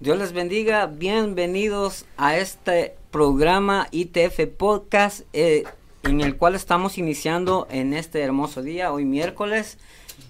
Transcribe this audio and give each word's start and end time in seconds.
Dios 0.00 0.18
les 0.18 0.32
bendiga, 0.32 0.86
bienvenidos 0.86 2.06
a 2.16 2.36
este 2.36 2.94
programa 3.10 3.88
ITF 3.90 4.46
Podcast 4.56 5.22
eh, 5.32 5.64
en 6.02 6.20
el 6.20 6.36
cual 6.36 6.54
estamos 6.54 6.98
iniciando 6.98 7.66
en 7.70 7.94
este 7.94 8.20
hermoso 8.22 8.62
día, 8.62 8.92
hoy 8.92 9.04
miércoles. 9.04 9.78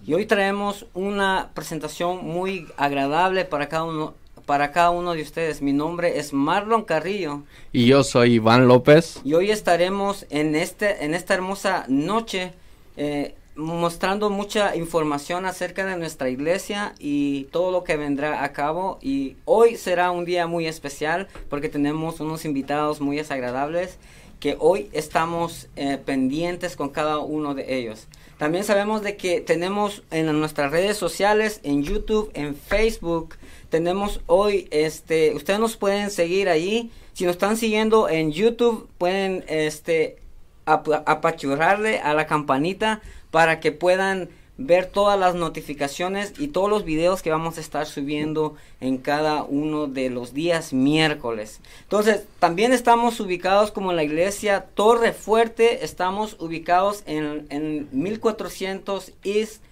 Y 0.07 0.15
hoy 0.15 0.27
traemos 0.27 0.87
una 0.95 1.51
presentación 1.55 2.25
muy 2.25 2.69
agradable 2.77 3.45
para 3.45 3.69
cada 3.69 3.85
uno, 3.85 4.15
para 4.47 4.73
cada 4.73 4.91
uno 4.91 5.15
de 5.15 5.23
ustedes. 5.23 5.63
Mi 5.63 5.73
nombre 5.73 6.19
es 6.19 6.33
Marlon 6.33 6.83
Carrillo. 6.83 7.43
Y 7.73 7.87
yo 7.87 8.05
soy 8.05 8.35
Iván 8.35 8.69
López. 8.69 9.21
Y 9.25 9.35
hoy 9.35 9.51
estaremos 9.51 10.27
en, 10.31 10.55
este, 10.55 11.05
en 11.05 11.15
esta 11.15 11.35
hermosa 11.35 11.85
noche 11.89 12.53
eh, 12.97 13.35
mostrando 13.57 14.31
mucha 14.31 14.75
información 14.77 15.47
acerca 15.47 15.87
de 15.87 15.97
nuestra 15.97 16.29
iglesia 16.29 16.95
y 16.99 17.45
todo 17.45 17.71
lo 17.71 17.85
que 17.85 17.97
vendrá 17.97 18.45
a 18.45 18.53
cabo. 18.53 18.99
Y 19.01 19.37
hoy 19.45 19.77
será 19.77 20.11
un 20.11 20.25
día 20.25 20.47
muy 20.47 20.67
especial 20.67 21.29
porque 21.49 21.69
tenemos 21.69 22.21
unos 22.21 22.45
invitados 22.45 23.01
muy 23.01 23.17
desagradables 23.17 23.99
que 24.41 24.57
hoy 24.59 24.91
estamos 24.93 25.69
eh, 25.77 25.99
pendientes 26.05 26.77
con 26.77 26.91
cada 26.91 27.19
uno 27.19 27.55
de 27.55 27.79
ellos. 27.79 28.09
También 28.39 28.65
sabemos 28.65 29.03
de 29.03 29.17
que 29.17 29.41
tenemos 29.41 30.03
en 30.11 30.27
nuestras 30.39 30.71
redes 30.71 30.97
sociales, 30.97 31.61
en 31.63 31.83
YouTube, 31.83 32.31
en 32.35 32.55
Facebook, 32.55 33.37
tenemos 33.75 34.21
hoy, 34.29 34.69
este, 34.71 35.35
ustedes 35.35 35.59
nos 35.59 35.77
pueden 35.77 36.13
seguir 36.13 36.49
allí. 36.49 36.93
Si 37.13 37.25
nos 37.25 37.33
están 37.33 37.57
siguiendo 37.57 38.09
en 38.09 38.31
YouTube, 38.31 38.89
pueden, 38.99 39.45
este, 39.49 40.19
apachurrarle 40.65 41.99
a 41.99 42.15
la 42.15 42.29
campanita 42.29 43.03
para 43.33 43.59
que 43.59 43.73
puedan 43.73 44.29
ver 44.59 44.87
todas 44.87 45.19
las 45.19 45.35
notificaciones 45.35 46.35
y 46.39 46.47
todos 46.47 46.71
los 46.71 46.85
videos 46.85 47.21
que 47.21 47.31
vamos 47.31 47.59
a 47.59 47.63
estar 47.63 47.87
subiendo 47.87 48.55
en 48.81 48.97
cada 48.97 49.43
uno 49.43 49.89
de 49.89 50.09
los 50.09 50.35
días 50.35 50.73
miércoles. 50.73 51.59
Entonces, 51.83 52.27
también 52.39 52.73
estamos 52.73 53.19
ubicados 53.19 53.73
como 53.73 53.93
la 53.93 54.05
iglesia 54.05 54.67
Torre 54.77 55.13
Fuerte, 55.13 55.85
estamos 55.85 56.37
ubicados 56.39 57.03
en, 57.07 57.49
en 57.51 57.89
1400 57.91 59.11
East, 59.25 59.65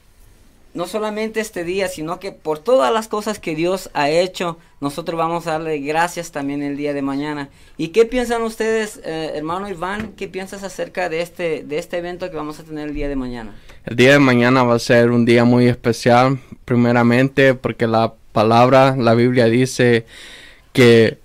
no 0.74 0.88
solamente 0.88 1.40
este 1.40 1.64
día, 1.64 1.88
sino 1.88 2.20
que 2.20 2.32
por 2.32 2.60
todas 2.60 2.94
las 2.94 3.08
cosas 3.08 3.40
que 3.40 3.56
Dios 3.56 3.90
ha 3.94 4.10
hecho, 4.10 4.58
nosotros 4.80 5.18
vamos 5.18 5.48
a 5.48 5.52
darle 5.52 5.80
gracias 5.80 6.32
también 6.32 6.64
el 6.64 6.78
día 6.78 6.94
de 6.94 7.02
mañana. 7.02 7.50
¿Y 7.78 7.90
qué 7.90 8.06
piensan 8.06 8.42
ustedes, 8.42 9.02
eh, 9.04 9.32
hermano 9.36 9.70
Iván? 9.70 10.14
¿Qué 10.18 10.28
piensas 10.28 10.64
acerca 10.64 11.10
de 11.10 11.22
este, 11.22 11.64
de 11.64 11.78
este 11.78 11.98
evento 11.98 12.30
que 12.30 12.38
vamos 12.38 12.60
a 12.60 12.64
tener 12.64 12.88
el 12.88 12.94
día 12.94 13.10
de 13.10 13.16
mañana? 13.16 13.56
El 13.86 13.96
día 13.96 14.14
de 14.14 14.20
mañana 14.20 14.64
va 14.64 14.76
a 14.76 14.80
ser 14.80 15.12
un 15.12 15.26
día 15.26 15.44
muy 15.46 15.68
especial, 15.68 16.40
primeramente 16.66 17.54
porque 17.54 17.88
la 17.88 18.14
palabra, 18.32 18.96
la 18.98 19.14
Biblia 19.14 19.46
dice 19.46 20.06
que 20.74 21.21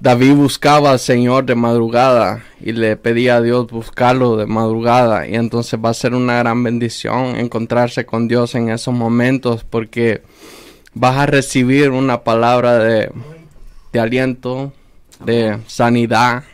David 0.00 0.32
buscaba 0.32 0.92
al 0.92 0.98
Señor 0.98 1.44
de 1.44 1.54
madrugada 1.54 2.42
y 2.58 2.72
le 2.72 2.96
pedía 2.96 3.36
a 3.36 3.42
Dios 3.42 3.66
buscarlo 3.66 4.36
de 4.36 4.46
madrugada 4.46 5.28
y 5.28 5.34
entonces 5.34 5.78
va 5.78 5.90
a 5.90 5.94
ser 5.94 6.14
una 6.14 6.38
gran 6.38 6.62
bendición 6.62 7.36
encontrarse 7.36 8.06
con 8.06 8.26
Dios 8.26 8.54
en 8.54 8.70
esos 8.70 8.94
momentos 8.94 9.62
porque 9.62 10.22
vas 10.94 11.18
a 11.18 11.26
recibir 11.26 11.90
una 11.90 12.24
palabra 12.24 12.78
de, 12.78 13.12
aliento, 13.92 14.72
de 15.22 15.58
sanidad, 15.66 16.44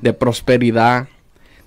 de 0.00 0.12
prosperidad, 0.12 1.06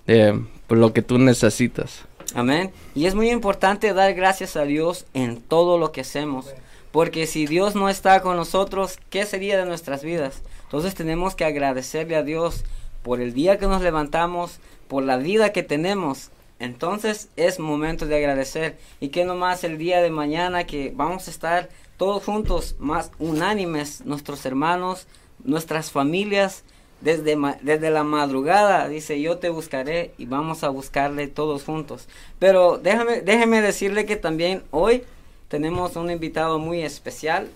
de 0.06 0.38
lo 0.68 0.92
que 0.92 1.02
tú 1.02 1.18
necesitas. 1.18 2.02
Amén. 2.34 2.72
Y 2.94 3.06
es 3.06 3.16
muy 3.16 3.30
importante 3.30 3.94
dar 3.94 4.14
gracias 4.16 4.58
a 4.58 4.66
Dios 4.66 5.06
en 5.14 5.40
todo 5.40 5.78
lo 5.78 5.94
que 5.94 6.02
hacemos. 6.02 6.48
Porque 6.92 7.26
si 7.28 7.46
Dios 7.46 7.76
no 7.76 7.88
está 7.88 8.22
con 8.22 8.36
nosotros, 8.36 9.00
¿qué 9.10 9.26
sería 9.26 9.58
de 9.58 9.66
nuestras 9.66 10.04
vidas? 10.04 10.42
Entonces 10.66 10.96
tenemos 10.96 11.36
que 11.36 11.46
agradecerle 11.46 12.16
a 12.16 12.24
Dios 12.24 12.64
por 13.04 13.22
el 13.22 13.34
día 13.34 13.58
que 13.58 13.68
nos 13.68 13.82
levantamos, 13.82 14.60
por 14.88 15.04
la 15.04 15.18
vida 15.18 15.52
que 15.52 15.64
tenemos. 15.64 16.32
Entonces 16.60 17.30
es 17.36 17.60
momento 17.60 18.06
de 18.06 18.18
agradecer. 18.18 18.78
Y 19.00 19.10
que 19.10 19.26
nomás 19.26 19.64
el 19.64 19.78
día 19.78 20.02
de 20.02 20.10
mañana 20.10 20.66
que 20.66 20.92
vamos 20.96 21.28
a 21.28 21.32
estar 21.32 21.70
todos 21.98 22.24
juntos, 22.24 22.76
más 22.80 23.12
unánimes, 23.20 24.06
nuestros 24.06 24.46
hermanos, 24.46 25.08
nuestras 25.44 25.92
familias, 25.92 26.64
desde, 27.02 27.38
desde 27.62 27.92
la 27.92 28.04
madrugada, 28.04 28.88
dice, 28.88 29.22
yo 29.22 29.38
te 29.38 29.50
buscaré 29.50 30.14
y 30.18 30.26
vamos 30.26 30.64
a 30.64 30.70
buscarle 30.70 31.28
todos 31.28 31.64
juntos. 31.64 32.08
Pero 32.40 32.78
déjame, 32.78 33.22
déjeme 33.22 33.62
decirle 33.62 34.06
que 34.06 34.16
también 34.16 34.64
hoy 34.72 35.04
tenemos 35.48 35.96
un 35.96 36.10
invitado 36.10 36.58
muy 36.58 36.82
especial 36.82 37.50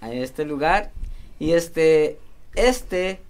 a 0.00 0.12
este 0.12 0.44
lugar 0.44 0.90
y 1.38 1.52
este 1.52 2.18
este 2.58 3.20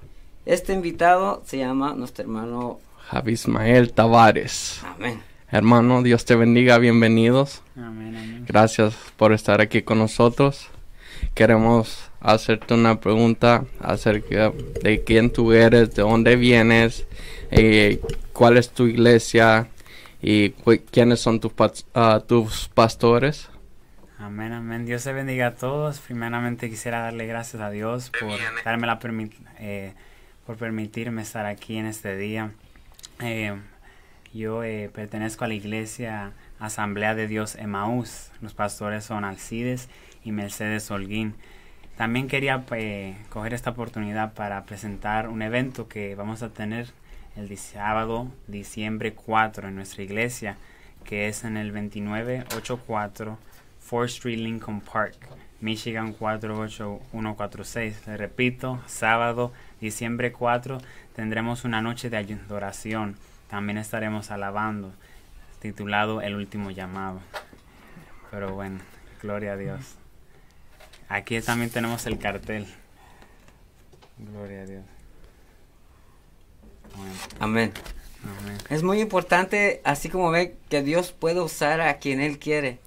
este 0.46 0.72
invitado 0.72 1.42
se 1.44 1.58
llama 1.58 1.92
nuestro 1.94 2.24
hermano 2.24 2.80
Javi 3.08 3.32
Ismael 3.32 3.92
Tavares. 3.92 4.80
Amén. 4.82 5.22
Hermano, 5.50 6.02
Dios 6.02 6.24
te 6.24 6.36
bendiga, 6.36 6.78
bienvenidos. 6.78 7.62
Amén, 7.76 8.16
amén. 8.16 8.44
Gracias 8.46 8.94
por 9.16 9.32
estar 9.32 9.60
aquí 9.60 9.82
con 9.82 9.98
nosotros. 9.98 10.68
Queremos 11.34 12.10
hacerte 12.20 12.74
una 12.74 13.00
pregunta 13.00 13.64
acerca 13.80 14.52
de 14.82 15.04
quién 15.04 15.30
tú 15.30 15.52
eres, 15.52 15.94
de 15.94 16.02
dónde 16.02 16.36
vienes, 16.36 17.06
eh, 17.50 18.00
cuál 18.32 18.56
es 18.56 18.70
tu 18.70 18.86
iglesia 18.86 19.68
y 20.22 20.50
quiénes 20.90 21.20
son 21.20 21.40
tus, 21.40 21.52
uh, 21.94 22.20
tus 22.26 22.68
pastores. 22.68 23.48
Amén, 24.20 24.52
amén. 24.52 24.84
Dios 24.84 25.04
te 25.04 25.12
bendiga 25.12 25.46
a 25.46 25.54
todos. 25.54 26.00
Primeramente 26.00 26.68
quisiera 26.68 27.02
darle 27.02 27.28
gracias 27.28 27.62
a 27.62 27.70
Dios 27.70 28.10
por 28.10 28.36
darme 28.64 28.88
la 28.88 28.98
eh, 29.60 29.92
por 30.44 30.56
permitirme 30.56 31.22
estar 31.22 31.46
aquí 31.46 31.76
en 31.76 31.86
este 31.86 32.16
día. 32.16 32.50
Eh, 33.20 33.56
yo 34.34 34.64
eh, 34.64 34.90
pertenezco 34.92 35.44
a 35.44 35.48
la 35.48 35.54
iglesia 35.54 36.32
Asamblea 36.58 37.14
de 37.14 37.28
Dios 37.28 37.54
Emaús. 37.54 38.32
Los 38.40 38.54
pastores 38.54 39.04
son 39.04 39.24
Alcides 39.24 39.88
y 40.24 40.32
Mercedes 40.32 40.90
Holguín. 40.90 41.36
También 41.96 42.26
quería 42.26 42.64
eh, 42.72 43.16
coger 43.28 43.54
esta 43.54 43.70
oportunidad 43.70 44.34
para 44.34 44.64
presentar 44.64 45.28
un 45.28 45.42
evento 45.42 45.86
que 45.86 46.16
vamos 46.16 46.42
a 46.42 46.48
tener 46.48 46.88
el 47.36 47.56
sábado, 47.56 48.26
diciembre 48.48 49.14
4, 49.14 49.68
en 49.68 49.76
nuestra 49.76 50.02
iglesia, 50.02 50.56
que 51.04 51.28
es 51.28 51.44
en 51.44 51.56
el 51.56 51.72
2984 51.72 53.38
4th 53.88 54.04
Street 54.06 54.38
Lincoln 54.38 54.80
Park, 54.80 55.16
Michigan 55.60 56.12
48146. 56.12 58.06
Le 58.06 58.16
repito, 58.16 58.80
sábado, 58.86 59.52
diciembre 59.80 60.32
4, 60.32 60.78
tendremos 61.14 61.64
una 61.64 61.80
noche 61.80 62.10
de 62.10 62.18
adoración. 62.18 63.16
También 63.48 63.78
estaremos 63.78 64.30
alabando, 64.30 64.92
titulado 65.60 66.20
El 66.20 66.34
último 66.36 66.70
llamado. 66.70 67.20
Pero 68.30 68.54
bueno, 68.54 68.80
gloria 69.22 69.52
a 69.52 69.56
Dios. 69.56 69.96
Aquí 71.08 71.40
también 71.40 71.70
tenemos 71.70 72.06
el 72.06 72.18
cartel. 72.18 72.66
Gloria 74.18 74.62
a 74.62 74.66
Dios. 74.66 74.84
Amén. 77.40 77.72
Es 78.68 78.82
muy 78.82 79.00
importante, 79.00 79.80
así 79.84 80.08
como 80.08 80.30
ve, 80.30 80.56
que 80.68 80.82
Dios 80.82 81.12
puede 81.12 81.40
usar 81.40 81.80
a 81.80 81.98
quien 81.98 82.20
Él 82.20 82.38
quiere. 82.38 82.80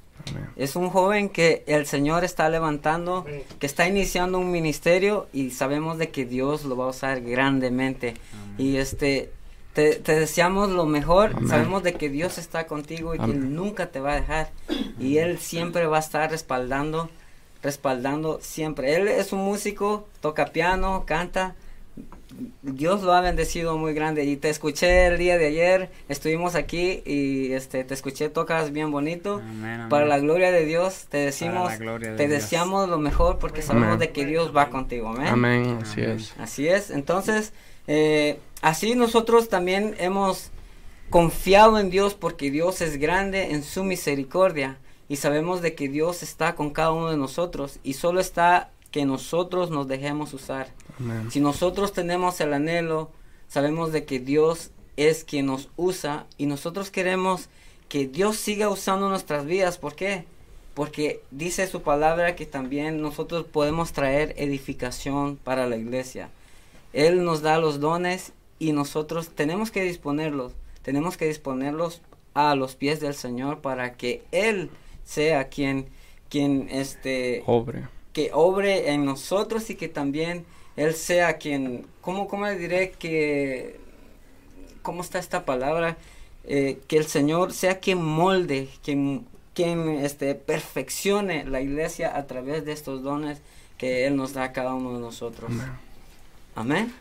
Es 0.56 0.76
un 0.76 0.90
joven 0.90 1.30
que 1.30 1.64
el 1.68 1.86
Señor 1.86 2.24
está 2.24 2.50
levantando, 2.50 3.26
que 3.60 3.66
está 3.66 3.88
iniciando 3.88 4.40
un 4.40 4.52
ministerio 4.52 5.28
y 5.34 5.52
sabemos 5.52 5.98
de 5.98 6.10
que 6.10 6.26
Dios 6.26 6.66
lo 6.66 6.76
va 6.78 6.86
a 6.86 6.90
usar 6.90 7.22
grandemente. 7.22 8.16
Y 8.58 8.78
este, 8.78 9.32
te, 9.74 10.00
deseamos 10.00 10.70
lo 10.70 10.86
mejor, 10.86 11.36
sabemos 11.48 11.84
de 11.84 11.94
que 11.94 12.10
Dios 12.10 12.38
está 12.38 12.68
contigo 12.68 13.16
y 13.16 13.20
que 13.20 13.32
Él 13.32 13.56
nunca 13.56 13.88
te 13.88 14.00
va 14.00 14.14
a 14.14 14.16
dejar. 14.16 14.52
Y 15.00 15.18
Él 15.18 15.40
siempre 15.40 15.86
va 15.88 15.98
a 15.98 16.02
estar 16.02 16.30
respaldando, 16.30 17.10
respaldando 17.64 18.40
siempre. 18.42 18.96
Él 18.96 19.08
es 19.08 19.32
un 19.32 19.40
músico, 19.40 20.08
toca 20.20 20.48
piano, 20.48 21.04
canta, 21.06 21.56
Dios 22.62 23.02
lo 23.04 23.14
ha 23.14 23.22
bendecido 23.22 23.78
muy 23.78 23.94
grande 23.94 24.26
y 24.26 24.38
te 24.38 24.50
escuché 24.50 25.08
el 25.08 25.18
día 25.18 25.38
de 25.38 25.48
ayer, 25.48 25.92
estuvimos 26.10 26.56
aquí 26.56 27.02
y 27.06 27.54
este 27.54 27.84
te 27.84 27.94
escuché 27.94 28.30
tocas 28.30 28.72
bien 28.72 28.92
bonito. 28.92 29.42
Para 29.90 30.06
la 30.06 30.20
gloria 30.20 30.52
de 30.52 30.66
Dios 30.66 31.08
te 31.10 31.18
decimos, 31.18 31.72
te 32.18 32.28
deseamos 32.28 32.90
lo 32.90 33.00
mejor 33.00 33.40
porque 33.40 33.62
sabemos 33.62 34.00
de 34.00 34.12
que 34.12 34.26
Dios 34.26 34.56
va 34.56 34.70
contigo. 34.70 35.14
Amén. 35.18 35.80
Así 35.82 36.02
es. 36.02 36.34
Así 36.38 36.68
es. 36.68 36.90
Entonces, 36.90 37.54
eh, 37.88 38.40
así 38.62 38.96
nosotros 38.96 39.50
también 39.50 39.96
hemos 40.00 40.52
confiado 41.10 41.78
en 41.78 41.90
Dios 41.90 42.14
porque 42.14 42.52
Dios 42.52 42.82
es 42.82 42.98
grande 42.98 43.52
en 43.52 43.64
su 43.64 43.84
misericordia 43.84 44.78
y 45.10 45.18
sabemos 45.18 45.62
de 45.62 45.76
que 45.76 45.90
Dios 45.90 46.24
está 46.24 46.56
con 46.56 46.70
cada 46.70 46.92
uno 46.92 47.10
de 47.10 47.18
nosotros 47.18 47.80
y 47.84 47.94
solo 47.94 48.22
está 48.22 48.70
que 48.92 49.06
nosotros 49.06 49.72
nos 49.72 49.88
dejemos 49.88 50.34
usar. 50.34 50.68
Si 51.30 51.40
nosotros 51.40 51.94
tenemos 51.94 52.40
el 52.42 52.54
anhelo, 52.54 53.12
sabemos 53.48 53.92
de 53.92 54.06
que 54.06 54.20
Dios 54.20 54.72
es 54.98 55.24
quien 55.24 55.48
nos 55.48 55.70
usa 55.78 56.26
y 56.38 56.46
nosotros 56.46 56.92
queremos 56.92 57.50
que 57.90 58.08
Dios 58.08 58.38
siga 58.38 58.70
usando 58.70 59.10
nuestras 59.10 59.46
vidas. 59.46 59.78
¿Por 59.78 59.96
qué? 59.96 60.26
Porque 60.74 61.22
dice 61.32 61.68
su 61.68 61.82
palabra 61.82 62.36
que 62.36 62.46
también 62.46 63.02
nosotros 63.02 63.46
podemos 63.46 63.92
traer 63.92 64.34
edificación 64.38 65.38
para 65.38 65.68
la 65.68 65.78
iglesia. 65.78 66.30
Él 66.94 67.24
nos 67.24 67.42
da 67.42 67.58
los 67.58 67.80
dones 67.80 68.34
y 68.60 68.72
nosotros 68.72 69.30
tenemos 69.30 69.72
que 69.72 69.84
disponerlos. 69.84 70.54
Tenemos 70.82 71.18
que 71.18 71.28
disponerlos 71.28 72.02
a 72.34 72.56
los 72.56 72.76
pies 72.76 73.00
del 73.00 73.14
Señor 73.14 73.60
para 73.60 73.94
que 73.94 74.24
Él 74.32 74.70
sea 75.04 75.50
quien, 75.50 75.88
quien 76.30 76.70
este, 76.70 77.44
obre 77.46 77.88
que 78.14 78.32
obre 78.34 78.92
en 78.92 79.06
nosotros 79.06 79.70
y 79.70 79.76
que 79.76 79.88
también 79.88 80.46
Él 80.82 80.96
sea 80.96 81.38
quien, 81.38 81.86
¿cómo, 82.02 82.28
cómo 82.28 82.46
le 82.46 82.58
diré 82.58 82.92
que, 82.92 83.80
cómo 84.82 85.02
está 85.02 85.20
esta 85.20 85.46
palabra? 85.46 85.98
Eh, 86.44 86.80
que 86.88 86.98
el 86.98 87.06
Señor 87.06 87.54
sea 87.54 87.80
quien 87.80 88.04
molde, 88.04 88.68
quien, 88.84 89.28
quien 89.54 89.90
este, 90.04 90.34
perfeccione 90.34 91.46
la 91.46 91.62
iglesia 91.62 92.18
a 92.18 92.26
través 92.26 92.66
de 92.66 92.72
estos 92.72 93.04
dones 93.04 93.42
que 93.78 94.08
Él 94.08 94.16
nos 94.16 94.34
da 94.34 94.46
a 94.46 94.52
cada 94.54 94.74
uno 94.74 94.94
de 94.94 95.00
nosotros. 95.00 95.52
Amén. 96.56 96.92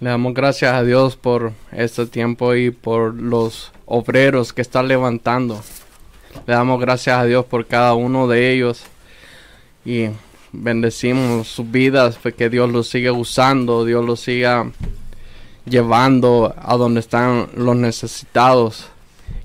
Le 0.00 0.08
damos 0.08 0.32
gracias 0.32 0.72
a 0.72 0.82
Dios 0.82 1.16
por 1.16 1.52
este 1.70 2.06
tiempo 2.06 2.54
y 2.54 2.70
por 2.70 3.14
los 3.14 3.72
obreros 3.84 4.54
que 4.54 4.62
están 4.62 4.88
levantando. 4.88 5.62
Le 6.46 6.54
damos 6.54 6.80
gracias 6.80 7.18
a 7.18 7.24
Dios 7.24 7.44
por 7.44 7.66
cada 7.66 7.92
uno 7.94 8.26
de 8.26 8.52
ellos. 8.52 8.84
Y 9.84 10.08
bendecimos 10.52 11.48
sus 11.48 11.68
vidas, 11.70 12.18
pues 12.22 12.34
que 12.34 12.50
Dios 12.50 12.70
los 12.70 12.88
siga 12.88 13.12
usando, 13.12 13.84
Dios 13.84 14.04
los 14.04 14.20
siga 14.20 14.70
llevando 15.64 16.54
a 16.58 16.76
donde 16.76 17.00
están 17.00 17.48
los 17.56 17.76
necesitados, 17.76 18.88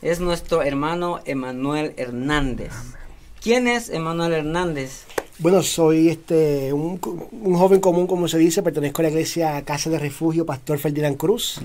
es 0.02 0.20
nuestro 0.20 0.62
hermano 0.62 1.22
Emanuel 1.26 1.94
Hernández. 1.98 2.72
¿Quién 3.42 3.68
es 3.68 3.90
Emanuel 3.90 4.34
Hernández? 4.34 5.06
Bueno, 5.40 5.64
soy 5.64 6.10
este 6.10 6.72
un, 6.74 7.00
joven 7.00 7.82
común, 7.82 8.06
como 8.06 8.28
se 8.28 8.38
dice, 8.38 8.62
pertenezco 8.62 9.02
a 9.02 9.04
la 9.04 9.10
iglesia 9.10 9.62
Casa 9.64 9.90
de 9.90 9.98
Refugio 9.98 10.46
Pastor 10.46 10.78
Ferdinand 10.78 11.18
Cruz. 11.18 11.60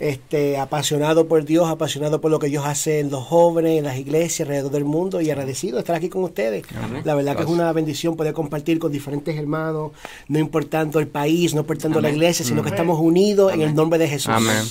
este 0.00 0.58
Apasionado 0.58 1.28
por 1.28 1.44
Dios, 1.44 1.68
apasionado 1.68 2.20
por 2.20 2.30
lo 2.30 2.38
que 2.38 2.48
Dios 2.48 2.64
hace 2.66 2.98
en 2.98 3.10
los 3.10 3.24
jóvenes, 3.24 3.78
en 3.78 3.84
las 3.84 3.98
iglesias 3.98 4.40
alrededor 4.48 4.72
del 4.72 4.84
mundo 4.84 5.20
y 5.20 5.30
agradecido 5.30 5.76
de 5.76 5.80
estar 5.80 5.94
aquí 5.94 6.08
con 6.08 6.24
ustedes. 6.24 6.64
La 7.04 7.14
verdad 7.14 7.36
que 7.36 7.42
es 7.44 7.48
una 7.48 7.72
bendición 7.72 8.16
poder 8.16 8.34
compartir 8.34 8.78
con 8.78 8.90
diferentes 8.90 9.36
hermanos, 9.36 9.92
no 10.28 10.38
importando 10.38 10.98
el 10.98 11.06
país, 11.06 11.54
no 11.54 11.60
importando 11.60 12.00
la 12.00 12.10
iglesia, 12.10 12.44
sino 12.44 12.62
que 12.62 12.70
estamos 12.70 12.98
unidos 12.98 13.52
en 13.52 13.60
el 13.60 13.74
nombre 13.74 13.98
de 13.98 14.08
Jesús. 14.08 14.34
Amén. 14.34 14.64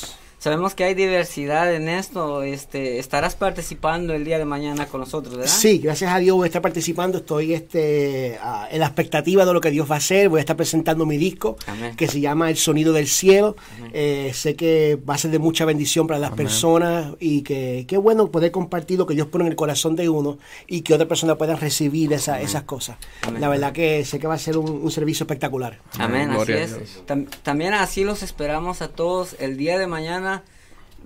Sabemos 0.44 0.76
que 0.76 0.84
hay 0.84 0.94
diversidad 0.94 1.74
en 1.74 1.88
esto. 1.88 2.44
Este, 2.44 3.00
estarás 3.00 3.34
participando 3.34 4.14
el 4.14 4.26
día 4.26 4.38
de 4.38 4.44
mañana 4.44 4.88
con 4.88 5.00
nosotros, 5.00 5.38
¿verdad? 5.38 5.50
Sí, 5.50 5.78
gracias 5.78 6.12
a 6.12 6.20
Dios 6.20 6.36
voy 6.36 6.44
a 6.44 6.48
estar 6.48 6.62
participando. 6.62 7.20
Estoy 7.20 7.54
este, 7.54 8.36
en 8.36 8.80
la 8.82 8.88
expectativa 8.88 9.46
de 9.46 9.54
lo 9.54 9.62
que 9.62 9.72
Dios 9.72 9.90
va 9.90 9.96
a 9.96 9.98
hacer. 10.00 10.28
Voy 10.28 10.40
a 10.40 10.42
estar 10.42 10.58
presentando 10.58 11.06
mi 11.06 11.16
disco 11.16 11.56
que 11.96 12.10
se 12.10 12.20
llama 12.20 12.50
El 12.50 12.58
Sonido 12.58 12.92
del 12.92 13.08
Cielo. 13.08 13.56
Eh, 13.94 14.32
sé 14.34 14.58
que 14.58 15.00
va 15.10 15.14
a 15.14 15.18
ser 15.18 15.32
de 15.32 15.40
mucha 15.40 15.64
bendición 15.64 16.08
para 16.08 16.20
las 16.20 16.32
personas 16.32 17.14
y 17.22 17.44
que 17.44 17.86
qué 17.88 17.96
bueno 17.96 18.30
poder 18.30 18.52
compartir 18.52 19.00
lo 19.00 19.08
que 19.08 19.14
Dios 19.14 19.28
pone 19.28 19.46
en 19.46 19.52
el 19.52 19.56
corazón 19.56 19.96
de 19.96 20.10
uno 20.10 20.40
y 20.68 20.82
que 20.82 20.94
otras 20.94 21.08
personas 21.08 21.38
puedan 21.38 21.58
recibir 21.58 22.12
esa, 22.12 22.42
esas 22.42 22.64
cosas. 22.64 22.98
La 23.40 23.48
verdad 23.48 23.72
que 23.72 24.04
sé 24.04 24.20
que 24.20 24.28
va 24.28 24.34
a 24.34 24.40
ser 24.40 24.58
un, 24.58 24.92
servicio 24.92 25.24
espectacular. 25.24 25.80
Amén, 25.98 26.32
así 26.32 26.52
es. 26.52 27.02
también 27.44 27.74
así 27.74 28.04
los 28.04 28.24
esperamos 28.24 28.82
a 28.82 28.90
todos 28.90 29.38
el 29.40 29.56
día 29.56 29.80
de 29.80 29.88
mañana 29.88 30.33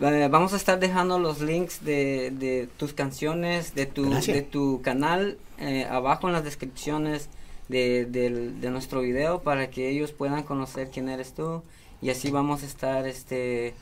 eh, 0.02 0.28
vamos 0.30 0.54
a 0.54 0.58
estar 0.58 0.80
dejando 0.80 1.20
los 1.20 1.42
links 1.42 1.84
de, 1.84 2.70
tus 2.78 2.94
canciones, 2.94 3.74
de 3.76 3.86
tu, 3.86 4.10
de 4.10 4.42
tu 4.42 4.82
canal 4.82 5.38
eh, 5.58 5.86
abajo 5.90 6.28
en 6.28 6.34
las 6.34 6.44
descripciones 6.44 7.30
de, 7.68 8.70
nuestro 8.72 9.02
video 9.02 9.42
para 9.42 9.70
que 9.70 9.90
ellos 9.90 10.12
puedan 10.12 10.44
conocer 10.44 10.90
quién 10.92 11.10
eres 11.10 11.34
tú 11.34 11.64
y 12.02 12.10
así 12.10 12.32
vamos 12.32 12.64
a 12.64 12.66
estar 12.66 13.08
este 13.08 13.74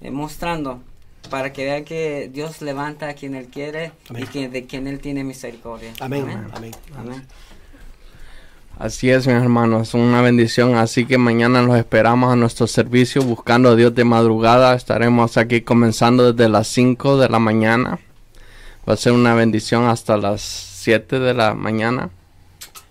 eh, 0.00 0.10
mostrando 0.10 0.80
para 1.30 1.52
que 1.52 1.64
vean 1.64 1.84
que 1.84 2.30
Dios 2.32 2.62
levanta 2.62 3.08
a 3.08 3.14
quien 3.14 3.34
Él 3.34 3.48
quiere 3.48 3.92
y 4.16 4.26
que 4.26 4.48
de 4.48 4.66
quien 4.66 4.86
Él 4.86 5.00
tiene 5.00 5.24
misericordia. 5.24 5.92
Amén. 6.00 6.28
Amén. 6.52 6.72
Amén. 6.96 7.26
Así 8.78 9.08
es, 9.08 9.28
mis 9.28 9.36
hermanos, 9.36 9.94
una 9.94 10.20
bendición. 10.20 10.74
Así 10.74 11.06
que 11.06 11.16
mañana 11.16 11.62
los 11.62 11.76
esperamos 11.76 12.32
a 12.32 12.36
nuestro 12.36 12.66
servicio 12.66 13.22
buscando 13.22 13.68
a 13.68 13.76
Dios 13.76 13.94
de 13.94 14.04
madrugada. 14.04 14.74
Estaremos 14.74 15.36
aquí 15.36 15.60
comenzando 15.60 16.32
desde 16.32 16.50
las 16.50 16.66
5 16.66 17.16
de 17.18 17.28
la 17.28 17.38
mañana. 17.38 18.00
Va 18.88 18.94
a 18.94 18.96
ser 18.96 19.12
una 19.12 19.34
bendición 19.34 19.84
hasta 19.84 20.16
las 20.16 20.42
7 20.42 21.20
de 21.20 21.34
la 21.34 21.54
mañana 21.54 22.10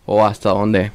o 0.05 0.25
hasta 0.25 0.51
donde 0.51 0.93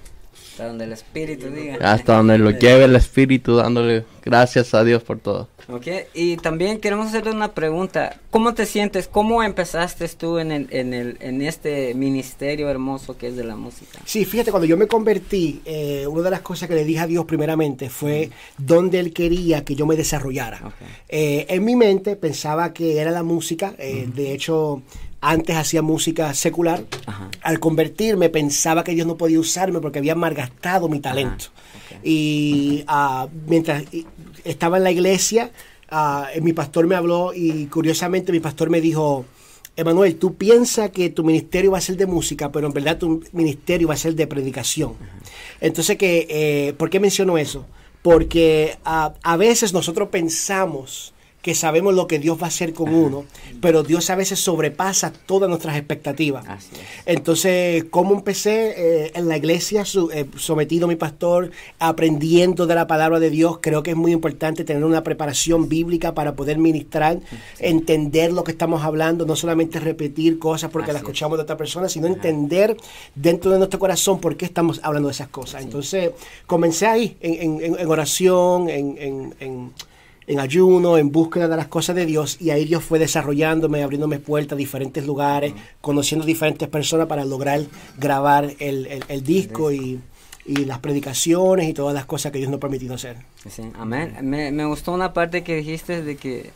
Hasta 0.59 0.71
donde 0.71 0.87
el 0.87 0.93
Espíritu 0.93 1.51
diga. 1.51 1.93
Hasta 1.93 2.17
donde 2.17 2.37
lo 2.37 2.51
lleve 2.51 2.87
el 2.87 2.97
Espíritu, 2.97 3.55
dándole 3.55 4.05
gracias 4.25 4.75
a 4.75 4.83
Dios 4.83 5.05
por 5.05 5.21
todo. 5.21 5.49
Ok, 5.69 5.87
y 6.15 6.37
también 6.39 6.81
queremos 6.81 7.07
hacerle 7.07 7.31
una 7.31 7.53
pregunta. 7.53 8.17
¿Cómo 8.33 8.55
te 8.55 8.67
sientes? 8.67 9.07
¿Cómo 9.07 9.45
empezaste 9.45 10.09
tú 10.09 10.39
en, 10.39 10.51
el, 10.51 10.67
en, 10.71 10.95
el, 10.95 11.17
en 11.21 11.43
este 11.43 11.95
ministerio 11.95 12.69
hermoso 12.69 13.17
que 13.17 13.29
es 13.29 13.37
de 13.37 13.45
la 13.45 13.55
música? 13.55 14.01
Sí, 14.05 14.25
fíjate, 14.25 14.51
cuando 14.51 14.67
yo 14.67 14.77
me 14.77 14.89
convertí, 14.89 15.61
eh, 15.65 16.09
una 16.09 16.23
de 16.23 16.31
las 16.33 16.41
cosas 16.41 16.69
que 16.69 16.75
le 16.75 16.85
dije 16.85 17.01
a 17.01 17.07
Dios 17.07 17.25
primeramente 17.25 17.89
fue 17.89 18.31
donde 18.57 18.99
Él 18.99 19.13
quería 19.13 19.65
que 19.65 19.77
yo 19.77 19.87
me 19.87 19.95
desarrollara. 19.95 20.57
Okay. 20.57 20.89
Eh, 21.09 21.47
en 21.51 21.65
mi 21.65 21.77
mente 21.77 22.17
pensaba 22.17 22.73
que 22.73 22.99
era 22.99 23.13
la 23.13 23.23
música, 23.23 23.75
eh, 23.79 24.09
de 24.13 24.33
hecho 24.33 24.83
antes 25.21 25.57
hacía 25.57 25.83
música 25.83 26.33
secular. 26.35 26.85
Ajá. 27.07 27.31
Al 27.43 27.59
convertirme 27.61 28.29
pensaba 28.29 28.85
que 28.85 28.95
Dios 28.95 29.07
no 29.07 29.17
podía 29.17 29.41
usarme 29.41 29.81
porque 29.81 29.99
había 29.99 30.15
malgastado 30.15 30.89
mi 30.89 31.01
talento. 31.01 31.47
Y 32.03 32.85
ah, 32.87 33.29
mientras 33.47 33.85
estaba 34.45 34.77
en 34.77 34.85
la 34.85 34.91
iglesia, 34.91 35.51
ah, 35.91 36.29
mi 36.43 36.53
pastor 36.53 36.87
me 36.87 36.95
habló 36.95 37.33
y 37.35 37.67
curiosamente 37.67 38.33
mi 38.33 38.41
pastor 38.41 38.71
me 38.71 38.81
dijo, 38.81 39.25
Emanuel, 39.77 40.17
tú 40.17 40.35
piensas 40.35 40.91
que 40.91 41.11
tu 41.11 41.25
ministerio 41.25 41.71
va 41.71 41.79
a 41.79 41.81
ser 41.81 41.97
de 41.97 42.07
música, 42.07 42.51
pero 42.51 42.67
en 42.67 42.73
verdad 42.73 42.99
tu 42.99 43.23
ministerio 43.33 43.89
va 43.89 43.95
a 43.95 43.97
ser 43.99 44.15
de 44.15 44.27
predicación. 44.27 44.95
Entonces, 45.61 45.97
que, 45.97 46.27
eh, 46.29 46.73
¿por 46.75 46.91
qué 46.91 47.01
menciono 47.01 47.39
eso? 47.39 47.65
Porque 48.03 48.77
ah, 48.85 49.15
a 49.23 49.37
veces 49.37 49.73
nosotros 49.73 50.09
pensamos 50.09 51.15
que 51.43 51.55
sabemos 51.55 51.95
lo 51.95 52.09
que 52.09 52.19
Dios 52.19 52.37
va 52.39 52.47
a 52.47 52.49
hacer 52.49 52.75
con 52.75 52.93
uno, 52.93 53.25
pero 53.61 53.83
Dios 53.85 54.11
a 54.11 54.17
veces 54.17 54.41
sobrepasa 54.41 55.13
todas 55.13 55.49
nuestras 55.49 55.77
expectativas. 55.77 56.45
Entonces, 57.07 57.85
¿cómo 57.91 58.15
empecé 58.15 58.75
eh, 59.07 59.13
en 59.15 59.29
la 59.29 59.37
iglesia, 59.37 59.85
su- 59.85 60.11
eh, 60.11 60.27
sometido 60.37 60.87
a 60.87 60.89
mi 60.89 60.97
pastor, 60.97 61.51
aprendiendo 61.79 62.67
de 62.67 62.75
la 62.75 62.87
palabra 62.89 63.21
de 63.21 63.31
Dios? 63.31 63.59
Creo 63.61 63.83
que 63.85 63.93
es 63.93 63.97
muy 63.97 64.13
importante 64.13 64.65
tener 64.65 64.85
una 64.85 65.05
preparación 65.05 65.69
bíblica 65.69 66.13
para 66.13 66.35
poder 66.35 66.59
ministrar, 66.59 67.21
entender 67.61 68.33
lo 68.33 68.43
que 68.45 68.51
estamos 68.53 68.83
hablando, 68.83 69.25
no 69.25 69.37
solamente 69.37 69.79
repetir 69.81 70.39
cosas 70.41 70.71
porque 70.71 70.91
Así 70.91 70.95
las 70.95 71.03
es. 71.03 71.09
escuchamos 71.09 71.39
de 71.39 71.43
otra 71.45 71.57
persona, 71.57 71.89
sino 71.89 72.09
entender 72.09 72.77
dentro 73.15 73.51
de 73.53 73.59
nuestro 73.59 73.79
corazón 73.79 74.21
por 74.21 74.37
qué 74.37 74.45
estamos 74.45 74.81
hablando 74.83 75.09
de 75.09 75.13
esas 75.13 75.29
cosas. 75.29 75.63
Entonces, 75.63 76.11
comencé 76.47 76.87
ahí, 76.87 77.17
en, 77.21 77.63
en- 77.63 77.79
en 77.79 77.89
oración, 77.89 78.69
en- 78.69 78.99
en- 78.99 79.73
en 80.29 80.39
ayuno, 80.39 80.97
en 80.99 81.11
búsqueda 81.11 81.49
de 81.49 81.57
las 81.57 81.67
cosas 81.69 81.97
de 81.97 82.07
Dios, 82.07 82.37
y 82.41 82.51
ahí 82.51 82.65
Dios 82.67 82.85
fue 82.85 82.99
desarrollándome, 83.01 83.83
abriéndome 83.83 84.21
puertas 84.21 84.53
a 84.53 84.57
diferentes 84.57 85.05
lugares, 85.05 85.55
conociendo 85.81 86.25
diferentes 86.25 86.69
personas 86.69 87.07
para 87.09 87.25
lograr 87.25 87.63
grabar 87.99 88.45
el, 88.61 88.87
el- 88.87 89.05
el 89.09 89.23
disco 89.25 89.73
y, 89.73 90.01
y 90.47 90.65
las 90.67 90.79
predicaciones 90.79 91.69
y 91.69 91.73
todas 91.75 91.95
las 91.95 92.05
cosas 92.07 92.31
que 92.31 92.39
Dios 92.39 92.51
nos 92.51 92.59
ha 92.59 92.61
permitido 92.61 92.95
hacer. 92.95 93.17
Sí, 93.49 93.63
amén. 93.75 94.17
Me, 94.23 94.53
me 94.53 94.65
gustó 94.67 94.93
una 94.93 95.13
parte 95.13 95.43
que 95.43 95.57
dijiste 95.57 96.03
de 96.03 96.17
que 96.17 96.51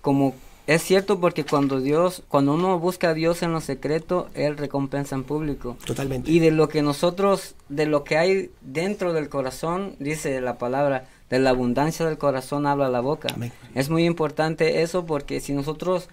como 0.00 0.34
es 0.68 0.82
cierto 0.82 1.18
porque 1.18 1.44
cuando 1.44 1.80
Dios, 1.80 2.22
cuando 2.28 2.52
uno 2.54 2.78
busca 2.78 3.08
a 3.10 3.14
Dios 3.14 3.42
en 3.42 3.52
lo 3.52 3.60
secreto, 3.62 4.28
Él 4.34 4.56
recompensa 4.58 5.14
en 5.16 5.24
público. 5.24 5.76
Totalmente. 5.86 6.30
Y 6.30 6.40
de 6.40 6.50
lo 6.50 6.68
que 6.68 6.82
nosotros, 6.82 7.54
de 7.70 7.86
lo 7.86 8.04
que 8.04 8.18
hay 8.18 8.50
dentro 8.60 9.12
del 9.14 9.28
corazón, 9.30 9.96
dice 9.98 10.40
la 10.42 10.58
palabra, 10.58 11.08
de 11.30 11.38
la 11.38 11.50
abundancia 11.50 12.06
del 12.06 12.18
corazón 12.18 12.66
habla 12.66 12.88
la 12.88 13.00
boca. 13.00 13.28
Amén. 13.34 13.52
Es 13.74 13.90
muy 13.90 14.04
importante 14.04 14.82
eso 14.82 15.04
porque 15.06 15.40
si 15.40 15.52
nosotros, 15.52 16.08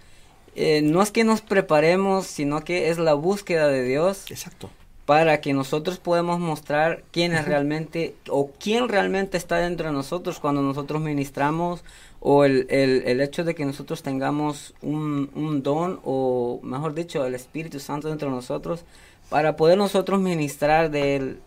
eh, 0.55 0.81
no 0.81 1.01
es 1.01 1.11
que 1.11 1.23
nos 1.23 1.41
preparemos, 1.41 2.25
sino 2.25 2.63
que 2.63 2.89
es 2.89 2.97
la 2.97 3.13
búsqueda 3.13 3.67
de 3.67 3.83
Dios 3.83 4.29
Exacto. 4.29 4.69
para 5.05 5.39
que 5.41 5.53
nosotros 5.53 5.99
podamos 5.99 6.39
mostrar 6.39 7.03
quién 7.11 7.33
es 7.33 7.45
realmente 7.45 8.15
o 8.29 8.51
quién 8.59 8.89
realmente 8.89 9.37
está 9.37 9.57
dentro 9.57 9.87
de 9.87 9.93
nosotros 9.93 10.39
cuando 10.39 10.61
nosotros 10.61 11.01
ministramos 11.01 11.83
o 12.19 12.43
el, 12.43 12.65
el, 12.69 13.03
el 13.05 13.21
hecho 13.21 13.43
de 13.43 13.55
que 13.55 13.65
nosotros 13.65 14.01
tengamos 14.01 14.73
un, 14.81 15.29
un 15.35 15.61
don 15.63 15.99
o 16.03 16.59
mejor 16.63 16.93
dicho 16.93 17.25
el 17.25 17.35
Espíritu 17.35 17.79
Santo 17.79 18.09
dentro 18.09 18.29
de 18.29 18.35
nosotros 18.35 18.83
para 19.29 19.55
poder 19.55 19.77
nosotros 19.77 20.19
ministrar 20.19 20.91
de 20.91 21.15
él 21.15 21.39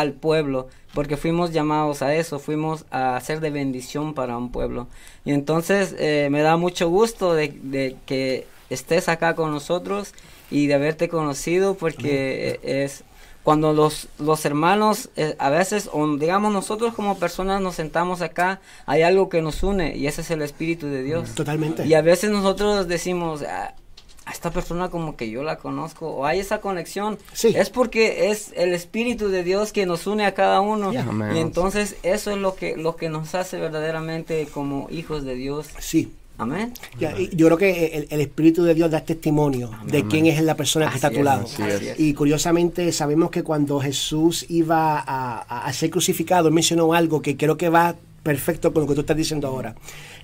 al 0.00 0.12
pueblo 0.12 0.68
porque 0.94 1.16
fuimos 1.16 1.52
llamados 1.52 2.02
a 2.02 2.14
eso 2.14 2.38
fuimos 2.38 2.84
a 2.90 3.18
ser 3.20 3.40
de 3.40 3.50
bendición 3.50 4.14
para 4.14 4.36
un 4.36 4.50
pueblo. 4.50 4.88
Y 5.24 5.32
entonces 5.32 5.94
eh, 5.98 6.28
me 6.30 6.42
da 6.42 6.56
mucho 6.56 6.88
gusto 6.88 7.34
de, 7.34 7.48
de 7.62 7.96
que 8.06 8.46
estés 8.70 9.08
acá 9.08 9.34
con 9.34 9.50
nosotros 9.50 10.12
y 10.50 10.66
de 10.66 10.74
haberte 10.74 11.08
conocido 11.08 11.74
porque 11.74 12.60
es 12.62 13.04
cuando 13.42 13.72
los, 13.72 14.08
los 14.18 14.44
hermanos 14.44 15.10
eh, 15.16 15.34
a 15.38 15.50
veces 15.50 15.90
o 15.92 16.16
digamos 16.16 16.52
nosotros 16.52 16.94
como 16.94 17.18
personas 17.18 17.60
nos 17.60 17.74
sentamos 17.74 18.20
acá 18.22 18.60
hay 18.86 19.02
algo 19.02 19.28
que 19.28 19.42
nos 19.42 19.62
une 19.64 19.96
y 19.96 20.06
ese 20.06 20.20
es 20.20 20.30
el 20.30 20.42
espíritu 20.42 20.86
de 20.86 21.02
Dios. 21.02 21.34
Totalmente. 21.34 21.84
y 21.86 21.94
a 21.94 22.02
veces 22.02 22.30
nosotros 22.30 22.86
decimos 22.86 23.42
"Ah, 23.42 23.74
a 24.24 24.32
esta 24.32 24.50
persona 24.50 24.88
como 24.88 25.16
que 25.16 25.30
yo 25.30 25.42
la 25.42 25.56
conozco 25.56 26.08
o 26.08 26.24
hay 26.26 26.38
esa 26.40 26.60
conexión 26.60 27.18
Sí. 27.32 27.48
es 27.56 27.70
porque 27.70 28.30
es 28.30 28.52
el 28.56 28.72
espíritu 28.72 29.28
de 29.28 29.42
Dios 29.42 29.72
que 29.72 29.84
nos 29.86 30.06
une 30.06 30.24
a 30.26 30.34
cada 30.34 30.60
uno 30.60 30.92
Yeah. 30.92 31.06
Amén. 31.08 31.36
y 31.36 31.40
entonces 31.40 31.96
eso 32.02 32.30
es 32.30 32.36
lo 32.38 32.54
que 32.54 32.76
lo 32.76 32.96
que 32.96 33.08
nos 33.08 33.34
hace 33.34 33.58
verdaderamente 33.58 34.46
como 34.52 34.88
hijos 34.90 35.24
de 35.24 35.34
Dios 35.34 35.66
Sí. 35.80 36.12
amén 36.38 36.72
yo 36.98 37.46
creo 37.46 37.58
que 37.58 37.86
el, 37.96 38.06
el 38.10 38.20
Espíritu 38.20 38.62
de 38.64 38.74
Dios 38.74 38.90
da 38.90 39.00
testimonio 39.00 39.70
de 39.86 40.06
quién 40.06 40.26
es 40.26 40.40
la 40.42 40.54
persona 40.54 40.86
que 40.86 40.90
Así 40.90 40.96
está 40.98 41.08
a 41.08 41.10
tu 41.10 41.18
es, 41.18 41.24
lado. 41.24 41.44
es. 41.68 41.98
Y 42.00 42.14
curiosamente 42.14 42.90
sabemos 42.92 43.30
que 43.30 43.42
cuando 43.42 43.80
Jesús 43.80 44.46
iba 44.48 44.98
a, 44.98 45.38
a- 45.42 45.66
a 45.66 45.72
ser 45.72 45.90
crucificado, 45.90 46.48
él 46.48 46.54
mencionó 46.54 46.92
algo 46.94 47.20
que 47.22 47.36
creo 47.36 47.56
que 47.56 47.68
va 47.68 47.96
perfecto 48.22 48.72
con 48.72 48.82
lo 48.82 48.88
que 48.88 48.94
tú 48.94 49.00
estás 49.00 49.16
diciendo 49.16 49.48
ahora. 49.48 49.74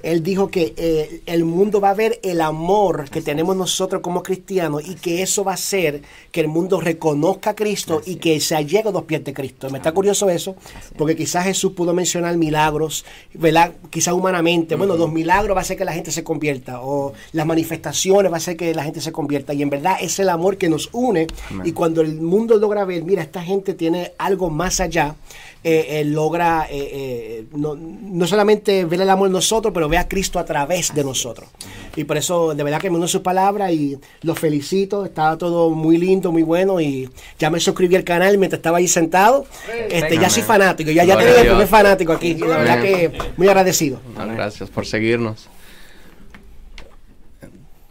Él 0.03 0.23
dijo 0.23 0.49
que 0.49 0.75
eh, 0.77 1.23
el 1.27 1.45
mundo 1.45 1.81
va 1.81 1.91
a 1.91 1.95
ver 1.95 2.21
el 2.23 2.41
amor 2.41 3.11
que 3.11 3.21
tenemos 3.21 3.57
nosotros 3.57 4.01
como 4.01 4.23
cristianos 4.23 4.87
y 4.87 4.95
que 4.95 5.23
eso 5.23 5.43
va 5.43 5.53
a 5.53 5.55
hacer 5.55 6.03
que 6.31 6.41
el 6.41 6.49
mundo 6.49 6.81
reconozca 6.81 7.51
a 7.51 7.57
Cristo 7.57 8.01
y 8.07 8.17
que 8.17 8.39
se 8.41 8.55
allegue 8.55 8.89
a 8.89 8.93
los 8.93 9.05
pies 9.05 9.25
de 9.25 9.35
Cristo. 9.35 9.69
Me 9.71 9.79
está 9.79 9.93
curioso 9.93 10.31
eso, 10.31 10.55
porque 10.97 11.17
quizás 11.17 11.45
Jesús 11.45 11.73
pudo 11.73 11.93
mencionar 11.93 12.37
milagros, 12.37 13.05
¿verdad? 13.35 13.73
Quizás 13.91 14.15
humanamente. 14.15 14.77
Bueno, 14.77 14.97
los 14.97 15.11
milagros 15.11 15.57
va 15.57 15.61
a 15.61 15.63
hacer 15.63 15.77
que 15.77 15.85
la 15.85 15.93
gente 15.93 16.13
se 16.13 16.23
convierta 16.23 16.81
o 16.83 17.13
las 17.33 17.47
manifestaciones 17.47 18.31
va 18.31 18.37
a 18.37 18.39
hacer 18.39 18.57
que 18.57 18.75
la 18.75 18.85
gente 18.85 19.01
se 19.01 19.11
convierta. 19.11 19.53
Y 19.55 19.63
en 19.63 19.71
verdad 19.71 19.97
es 20.01 20.19
el 20.21 20.29
amor 20.29 20.57
que 20.57 20.69
nos 20.69 20.91
une 20.93 21.27
y 21.65 21.73
cuando 21.73 22.01
el 22.03 22.21
mundo 22.21 22.57
logra 22.57 22.85
ver, 22.85 23.03
mira, 23.03 23.23
esta 23.23 23.43
gente 23.43 23.75
tiene 23.75 24.13
algo 24.19 24.51
más 24.51 24.81
allá, 24.81 25.17
eh, 25.65 26.01
eh, 26.01 26.05
logra 26.05 26.67
eh, 26.71 26.89
eh, 26.93 27.45
no, 27.53 27.75
no 27.75 28.27
solamente 28.27 28.85
ver 28.85 29.01
el 29.01 29.11
amor 29.11 29.27
en 29.27 29.33
nosotros, 29.33 29.75
pero 29.75 29.89
ve 29.89 29.99
a 29.99 30.07
Cristo 30.07 30.39
a 30.39 30.45
través 30.45 30.95
de 30.95 31.03
nosotros. 31.03 31.49
Y 31.97 32.05
por 32.05 32.17
eso, 32.17 32.55
de 32.55 32.63
verdad 32.63 32.81
que 32.81 32.91
me 32.91 32.97
uno 32.97 33.09
sus 33.09 33.23
palabras 33.23 33.73
y 33.73 33.99
los 34.23 34.39
felicito. 34.39 35.05
Estaba 35.05 35.37
todo 35.37 35.71
muy 35.71 35.99
lindo, 35.99 36.31
muy 36.31 36.43
bueno. 36.43 36.81
Y 36.81 37.11
ya 37.39 37.51
me 37.51 37.59
suscribí 37.59 37.97
al 37.97 38.05
canal 38.05 38.39
mientras 38.39 38.59
estaba 38.59 38.79
ahí 38.79 38.87
sentado. 38.87 39.47
Este, 39.91 40.17
ya 40.17 40.31
soy 40.31 40.45
fanático, 40.45 40.93
ya, 40.93 41.03
ya 41.05 41.19
tengo 41.19 41.35
el 41.35 41.47
primer 41.49 41.67
fanático 41.67 42.13
aquí. 42.13 42.29
Y 42.29 42.39
la 42.39 42.59
verdad 42.59 42.83
que 42.83 43.19
muy 43.37 43.49
agradecido. 43.49 44.01
Gracias 44.17 44.71
por 44.71 44.87
seguirnos. 44.87 45.49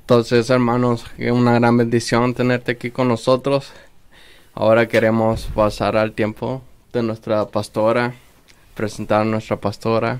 Entonces, 0.02 0.50
hermanos, 0.50 1.04
es 1.18 1.32
una 1.34 1.60
gran 1.60 1.76
bendición 1.76 2.34
tenerte 2.34 2.72
aquí 2.72 2.92
con 2.92 3.10
nosotros. 3.10 3.74
Ahora 4.54 4.88
queremos 4.88 5.50
pasar 5.54 5.98
al 5.98 6.14
tiempo 6.14 6.62
de 6.98 7.04
nuestra 7.04 7.46
pastora, 7.46 8.16
presentar 8.74 9.22
a 9.22 9.25
nuestra 9.25 9.56
pastora. 9.58 10.20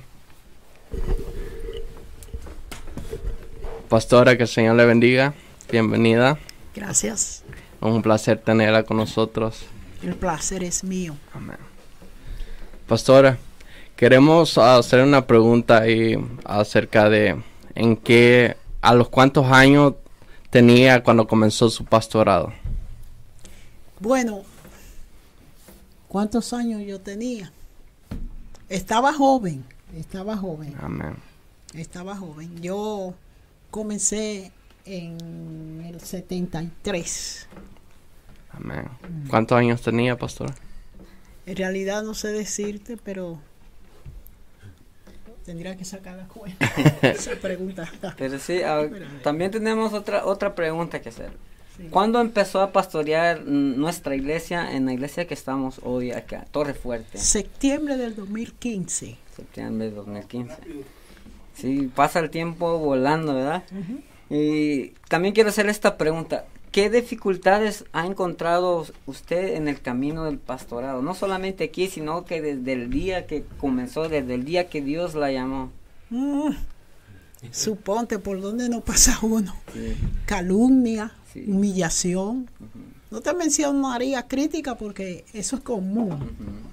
Pastora, 3.90 4.38
que 4.38 4.44
el 4.44 4.50
Señor 4.50 4.76
le 4.76 4.86
bendiga. 4.86 5.34
Bienvenida. 5.72 6.38
Gracias. 6.76 7.44
Un 7.82 8.02
placer 8.04 8.38
tenerla 8.40 8.84
con 8.84 8.98
nosotros. 8.98 9.66
El 10.04 10.16
placer 10.16 10.64
es 10.64 10.84
mío. 10.84 11.16
Amén. 11.34 11.58
Pastora, 12.88 13.38
queremos 13.96 14.58
hacer 14.58 15.04
una 15.04 15.26
pregunta 15.26 15.80
ahí 15.80 16.16
acerca 16.46 17.10
de 17.10 17.42
en 17.74 17.98
qué, 17.98 18.56
a 18.82 18.94
los 18.94 19.10
cuántos 19.10 19.52
años 19.52 19.96
tenía 20.52 21.02
cuando 21.02 21.28
comenzó 21.28 21.70
su 21.72 21.86
pastorado. 21.86 22.54
Bueno, 24.00 24.44
¿cuántos 26.08 26.54
años 26.54 26.82
yo 26.86 27.00
tenía? 27.00 27.52
Estaba 28.70 29.14
joven, 29.14 29.64
estaba 29.96 30.36
joven, 30.36 30.76
Amén. 30.80 31.16
estaba 31.74 32.16
joven. 32.16 32.62
Yo 32.62 33.14
comencé 33.72 34.52
en 34.86 35.84
el 35.86 36.02
73. 36.02 37.48
Amén. 38.50 38.90
¿Cuántos 39.30 39.58
años 39.58 39.82
tenía, 39.82 40.18
pastora? 40.18 40.54
En 41.46 41.56
realidad 41.56 42.04
no 42.04 42.14
sé 42.14 42.30
decirte, 42.30 42.98
pero 42.98 43.40
tendría 45.46 45.78
que 45.78 45.86
sacar 45.86 46.18
la 46.18 46.28
cuenta. 46.28 46.66
Esa 47.02 47.36
pregunta. 47.36 47.90
pero 48.18 48.38
sí 48.38 48.62
ah, 48.64 48.86
también 49.24 49.52
tenemos 49.52 49.94
otra 49.94 50.26
otra 50.26 50.56
pregunta 50.56 51.02
que 51.02 51.10
hacer 51.10 51.32
¿Cuándo 51.92 52.20
empezó 52.20 52.62
a 52.62 52.72
pastorear 52.72 53.46
nuestra 53.46 54.16
iglesia 54.16 54.76
en 54.76 54.86
la 54.86 54.94
iglesia 54.94 55.28
que 55.28 55.34
estamos 55.34 55.80
hoy 55.84 56.12
acá, 56.12 56.46
Torre 56.52 56.74
Fuerte? 56.74 57.18
Septiembre 57.18 57.98
del 57.98 58.16
2015. 58.16 59.18
Septiembre 59.36 59.90
de 59.90 59.96
2015. 59.96 60.56
Sí, 61.54 61.92
pasa 61.94 62.20
el 62.20 62.30
tiempo 62.30 62.80
volando, 62.80 63.36
¿verdad? 63.36 63.64
Y 64.30 64.90
también 65.08 65.34
quiero 65.34 65.50
hacer 65.50 65.70
esta 65.70 65.98
pregunta. 65.98 66.46
¿Qué 66.72 66.90
dificultades 66.90 67.86
ha 67.94 68.06
encontrado 68.06 68.86
usted 69.06 69.56
en 69.56 69.68
el 69.68 69.82
camino 69.82 70.26
del 70.26 70.38
pastorado? 70.38 71.02
No 71.02 71.16
solamente 71.16 71.64
aquí, 71.64 71.88
sino 71.88 72.26
que 72.26 72.42
desde 72.42 72.74
el 72.74 72.90
día 72.90 73.26
que 73.26 73.46
comenzó, 73.60 74.10
desde 74.10 74.34
el 74.36 74.44
día 74.46 74.70
que 74.70 74.82
Dios 74.82 75.16
la 75.16 75.32
llamó. 75.32 75.72
Mm, 76.10 76.52
suponte 77.52 78.20
por 78.20 78.42
dónde 78.42 78.70
no 78.70 78.82
pasa 78.82 79.18
uno. 79.22 79.56
Calumnia, 80.26 81.14
Sí. 81.46 81.52
humillación. 81.52 82.50
No 83.10 83.22
te 83.22 83.34
mencionaría 83.34 84.28
crítica 84.28 84.76
porque 84.76 85.24
eso 85.34 85.56
es 85.58 85.62
común. 85.62 86.20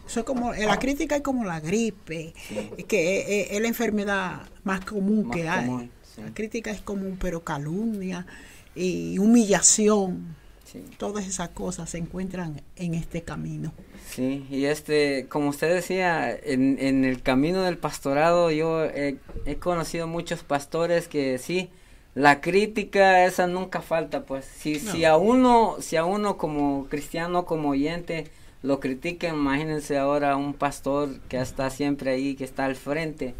Eso 0.06 0.21
es 0.21 0.26
como, 0.26 0.52
eh, 0.52 0.66
la 0.66 0.78
crítica 0.78 1.16
es 1.16 1.23
como 1.23 1.44
la 1.44 1.61
gripe, 1.61 2.35
es 2.76 2.85
que 2.87 3.21
es, 3.21 3.26
es- 3.49 3.56
es 3.56 3.61
la 3.62 3.68
enfermedad 3.68 4.42
más 4.64 4.85
común 4.85 5.28
Más 5.28 5.37
que 5.37 5.49
hay. 5.49 5.66
común, 5.66 5.90
sí. 6.14 6.23
La 6.23 6.35
crítica 6.35 6.71
es 6.73 6.80
común, 6.80 7.16
pero 7.21 7.44
calumnia 7.44 8.26
y 8.75 9.16
humillación, 9.18 10.35
Sí. 10.64 10.83
todas 10.99 11.25
esas 11.28 11.50
cosas 11.50 11.88
se 11.90 11.99
encuentran 11.99 12.61
en 12.76 12.94
este 12.94 13.23
camino. 13.23 13.73
Sí, 14.11 14.44
y 14.50 14.64
este, 14.64 15.26
como 15.28 15.50
usted 15.50 15.73
decía, 15.73 16.33
en, 16.37 16.78
en 16.80 17.04
el 17.04 17.23
camino 17.23 17.62
del 17.62 17.78
pastorado 17.78 18.50
yo 18.50 18.85
he, 18.85 19.18
he 19.47 19.56
conocido 19.56 20.09
muchos 20.09 20.42
pastores 20.42 21.06
que 21.06 21.38
sí, 21.38 21.71
la 22.14 22.40
crítica 22.40 23.25
esa 23.25 23.47
nunca 23.47 23.80
falta, 23.80 24.25
pues. 24.25 24.44
Si, 24.44 24.78
si 24.78 25.04
a 25.04 25.16
uno, 25.16 25.76
si 25.80 25.97
a 25.97 26.04
uno 26.04 26.37
como 26.37 26.87
cristiano, 26.88 27.44
como 27.44 27.71
oyente, 27.71 28.30
lo 28.62 28.80
critican, 28.80 29.35
imagínense 29.35 29.99
ahora 29.99 30.37
un 30.37 30.54
pastor 30.54 31.21
que 31.28 31.38
está 31.38 31.68
siempre 31.71 32.12
ahí, 32.12 32.35
que 32.35 32.44
está 32.44 32.64
al 32.64 32.76
frente, 32.76 33.35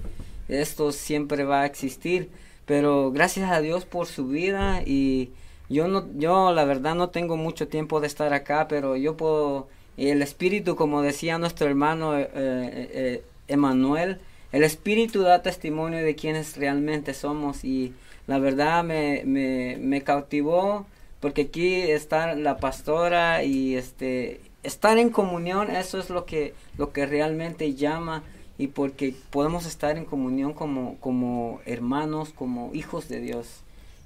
esto 0.49 0.93
siempre 0.93 1.45
va 1.45 1.62
a 1.62 1.66
existir, 1.66 2.31
pero 2.66 3.11
gracias 3.11 3.50
a 3.50 3.61
Dios 3.61 3.87
por 3.87 4.07
su 4.07 4.26
vida 4.26 4.83
y 4.85 5.31
yo 5.71 5.88
no, 5.88 6.07
yo 6.16 6.52
la 6.52 6.64
verdad 6.64 6.95
no 6.95 7.09
tengo 7.09 7.38
mucho 7.38 7.69
tiempo 7.69 8.00
de 8.00 8.07
estar 8.07 8.35
acá, 8.35 8.69
pero 8.69 8.97
yo 8.97 9.16
puedo, 9.16 9.69
el 9.97 10.21
espíritu, 10.21 10.76
como 10.76 11.00
decía 11.00 11.38
nuestro 11.38 11.69
hermano 11.69 12.19
eh, 12.19 12.31
eh, 12.35 12.90
eh, 12.93 13.25
Emanuel, 13.49 14.21
el 14.52 14.62
espíritu 14.62 15.23
da 15.23 15.43
testimonio 15.43 16.04
de 16.04 16.14
quienes 16.14 16.57
realmente 16.57 17.14
somos 17.14 17.64
y 17.64 17.95
la 18.26 18.38
verdad 18.38 18.85
me, 18.85 19.23
me, 19.25 19.76
me 19.81 20.02
cautivó 20.02 20.87
porque 21.21 21.43
aquí 21.43 21.75
está 21.75 22.35
la 22.35 22.59
pastora 22.59 23.45
y 23.45 23.76
este 23.76 24.40
estar 24.62 24.99
en 24.99 25.11
comunión 25.11 25.71
eso 25.71 25.99
es 25.99 26.11
lo 26.11 26.25
que 26.25 26.54
lo 26.78 26.93
que 26.93 27.07
realmente 27.07 27.75
llama 27.75 28.23
y 28.59 28.69
porque 28.69 29.14
podemos 29.31 29.66
estar 29.66 29.97
en 29.97 30.04
comunión 30.04 30.52
como 30.52 30.97
como 31.00 31.61
hermanos 31.66 32.31
como 32.35 32.71
hijos 32.75 33.09
de 33.09 33.21
Dios 33.21 33.62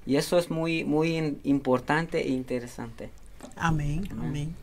y 0.06 0.16
eso 0.16 0.38
es 0.38 0.50
muy 0.50 0.84
muy 0.84 1.38
importante 1.44 2.20
e 2.26 2.30
interesante 2.30 3.10
Amén, 3.56 4.08
amén. 4.12 4.54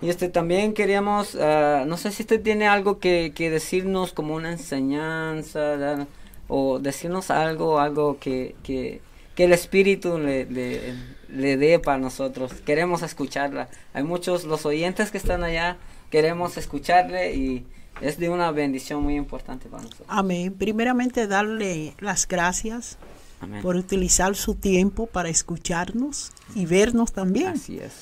y 0.00 0.08
este 0.08 0.28
también 0.28 0.72
queríamos, 0.72 1.34
ah, 1.36 1.84
no 1.86 1.96
sé 1.96 2.10
si 2.10 2.22
usted 2.22 2.42
tiene 2.42 2.66
algo 2.66 2.98
que, 2.98 3.32
que 3.34 3.50
decirnos 3.50 4.12
como 4.12 4.34
una 4.34 4.52
enseñanza 4.52 5.58
¿verdad? 5.60 6.06
O 6.48 6.78
decirnos 6.78 7.30
algo, 7.30 7.78
algo 7.78 8.18
que, 8.18 8.56
que, 8.62 9.00
que 9.34 9.44
el 9.44 9.52
Espíritu 9.52 10.18
le, 10.18 10.46
le, 10.46 10.94
le 11.28 11.56
dé 11.56 11.78
para 11.78 11.98
nosotros. 11.98 12.52
Queremos 12.64 13.02
escucharla. 13.02 13.68
Hay 13.92 14.02
muchos, 14.02 14.44
los 14.44 14.66
oyentes 14.66 15.10
que 15.10 15.18
están 15.18 15.44
allá, 15.44 15.76
queremos 16.10 16.56
escucharle 16.56 17.34
y 17.34 17.66
es 18.00 18.18
de 18.18 18.28
una 18.28 18.50
bendición 18.50 19.02
muy 19.02 19.16
importante 19.16 19.68
para 19.68 19.82
nosotros. 19.82 20.08
Amén. 20.10 20.54
Primeramente 20.54 21.26
darle 21.26 21.94
las 21.98 22.26
gracias 22.26 22.96
Amén. 23.40 23.62
por 23.62 23.76
utilizar 23.76 24.34
su 24.36 24.54
tiempo 24.54 25.06
para 25.06 25.28
escucharnos 25.28 26.32
y 26.54 26.66
vernos 26.66 27.12
también. 27.12 27.48
Así 27.48 27.78
es. 27.78 27.92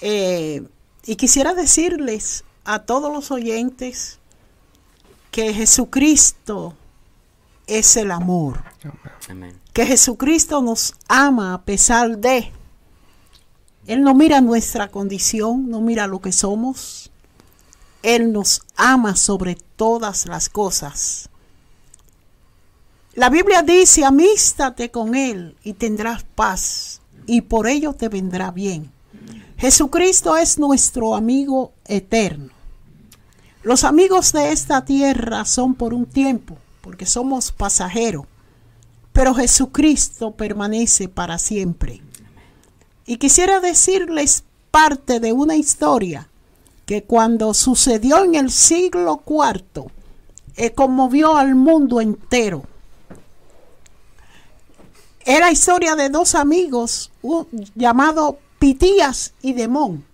Eh, 0.00 0.62
y 1.04 1.16
quisiera 1.16 1.54
decirles 1.54 2.44
a 2.64 2.80
todos 2.80 3.12
los 3.12 3.30
oyentes 3.30 4.18
que 5.30 5.52
Jesucristo 5.52 6.74
es 7.78 7.96
el 7.96 8.10
amor, 8.10 8.62
Amén. 9.28 9.58
que 9.72 9.86
Jesucristo 9.86 10.62
nos 10.62 10.94
ama 11.08 11.54
a 11.54 11.62
pesar 11.62 12.18
de. 12.18 12.52
Él 13.86 14.02
no 14.02 14.14
mira 14.14 14.40
nuestra 14.40 14.88
condición, 14.88 15.68
no 15.68 15.80
mira 15.80 16.06
lo 16.06 16.20
que 16.20 16.32
somos. 16.32 17.10
Él 18.02 18.32
nos 18.32 18.62
ama 18.76 19.16
sobre 19.16 19.56
todas 19.76 20.26
las 20.26 20.48
cosas. 20.48 21.28
La 23.14 23.28
Biblia 23.28 23.62
dice, 23.62 24.04
amístate 24.04 24.90
con 24.90 25.14
Él 25.14 25.56
y 25.62 25.74
tendrás 25.74 26.24
paz, 26.24 27.00
y 27.26 27.42
por 27.42 27.66
ello 27.68 27.92
te 27.92 28.08
vendrá 28.08 28.50
bien. 28.50 28.90
Jesucristo 29.58 30.36
es 30.36 30.58
nuestro 30.58 31.14
amigo 31.14 31.72
eterno. 31.86 32.50
Los 33.62 33.84
amigos 33.84 34.32
de 34.32 34.50
esta 34.50 34.84
tierra 34.84 35.44
son 35.44 35.74
por 35.74 35.94
un 35.94 36.06
tiempo, 36.06 36.56
porque 36.82 37.06
somos 37.06 37.52
pasajeros, 37.52 38.26
pero 39.12 39.34
Jesucristo 39.34 40.32
permanece 40.32 41.08
para 41.08 41.38
siempre. 41.38 42.02
Y 43.06 43.16
quisiera 43.16 43.60
decirles 43.60 44.44
parte 44.70 45.20
de 45.20 45.32
una 45.32 45.56
historia 45.56 46.28
que 46.84 47.04
cuando 47.04 47.54
sucedió 47.54 48.24
en 48.24 48.34
el 48.34 48.50
siglo 48.50 49.22
IV, 49.26 49.90
eh, 50.56 50.72
conmovió 50.72 51.36
al 51.36 51.54
mundo 51.54 52.00
entero. 52.00 52.64
Era 55.24 55.52
historia 55.52 55.94
de 55.94 56.08
dos 56.08 56.34
amigos 56.34 57.12
llamados 57.74 58.36
Pitías 58.58 59.34
y 59.40 59.52
Demón. 59.52 60.04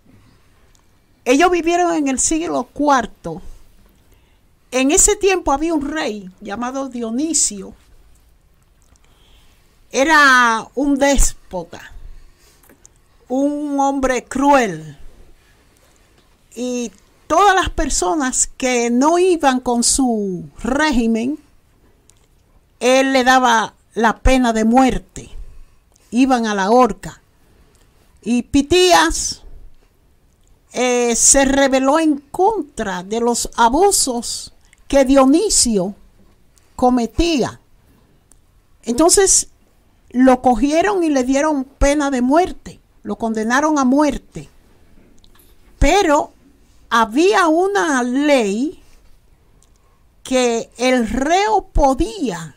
Ellos 1.25 1.51
vivieron 1.51 1.95
en 1.95 2.09
el 2.09 2.19
siglo 2.19 2.69
IV. 2.75 3.41
En 4.71 4.91
ese 4.91 5.17
tiempo 5.17 5.53
había 5.53 5.73
un 5.73 5.89
rey 5.89 6.31
llamado 6.41 6.89
Dionisio. 6.89 7.75
Era 9.91 10.69
un 10.75 10.99
déspota, 10.99 11.93
un 13.29 13.81
hombre 13.81 14.25
cruel. 14.25 14.99
Y 16.55 16.93
todas 17.27 17.55
las 17.55 17.71
personas 17.71 18.51
que 18.59 18.91
no 18.91 19.19
iban 19.19 19.61
con 19.61 19.83
su 19.83 20.45
régimen, 20.63 21.39
él 22.81 23.13
le 23.15 23.25
daba 23.25 23.75
la 23.95 24.19
pena 24.19 24.53
de 24.53 24.67
muerte. 24.67 25.31
Iban 26.11 26.47
a 26.47 26.55
la 26.55 26.71
horca. 26.71 27.23
Y 28.21 28.43
Pitías 28.43 29.43
eh, 30.75 31.17
se 31.17 31.47
rebeló 31.47 31.99
en 31.99 32.19
contra 32.19 33.03
de 33.03 33.21
los 33.21 33.49
abusos 33.57 34.53
que 34.89 35.05
Dionisio 35.05 35.95
cometía. 36.75 37.61
Entonces 38.83 39.49
lo 40.11 40.41
cogieron 40.41 41.05
y 41.05 41.11
le 41.11 41.25
dieron 41.25 41.65
pena 41.65 42.11
de 42.11 42.23
muerte, 42.23 42.81
lo 43.03 43.17
condenaron 43.17 43.79
a 43.79 43.85
muerte. 43.85 44.49
Pero 45.79 46.33
había 46.89 47.47
una 47.49 48.03
ley 48.03 48.83
que 50.23 50.71
el 50.79 51.09
reo 51.09 51.69
podía 51.73 52.57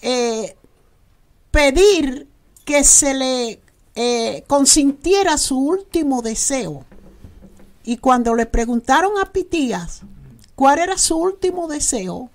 eh, 0.00 0.56
pedir 1.50 2.28
que 2.64 2.84
se 2.84 3.14
le 3.14 3.60
eh, 3.94 4.44
consintiera 4.46 5.38
su 5.38 5.58
último 5.58 6.22
deseo. 6.22 6.84
Y 7.84 7.96
cuando 7.96 8.34
le 8.34 8.46
preguntaron 8.46 9.12
a 9.20 9.32
Pitías 9.32 10.02
cuál 10.62 10.78
era 10.78 10.96
su 10.96 11.16
último 11.16 11.66
deseo, 11.66 12.30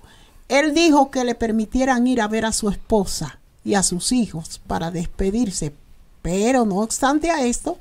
él 0.50 0.74
dijo 0.74 1.12
que 1.12 1.24
le 1.24 1.34
permitieran 1.34 2.06
ir 2.08 2.20
a 2.20 2.28
ver 2.28 2.44
a 2.44 2.52
su 2.52 2.68
esposa 2.68 3.40
y 3.64 3.76
a 3.76 3.84
sus 3.84 4.12
hijos 4.12 4.60
para 4.68 4.92
despedirse. 4.92 5.74
Pero 6.22 6.66
no 6.66 6.80
obstante 6.80 7.32
a 7.32 7.46
esto, 7.46 7.78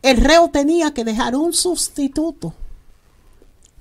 el 0.00 0.16
reo 0.16 0.48
tenía 0.48 0.94
que 0.94 1.04
dejar 1.04 1.36
un 1.36 1.52
sustituto. 1.52 2.54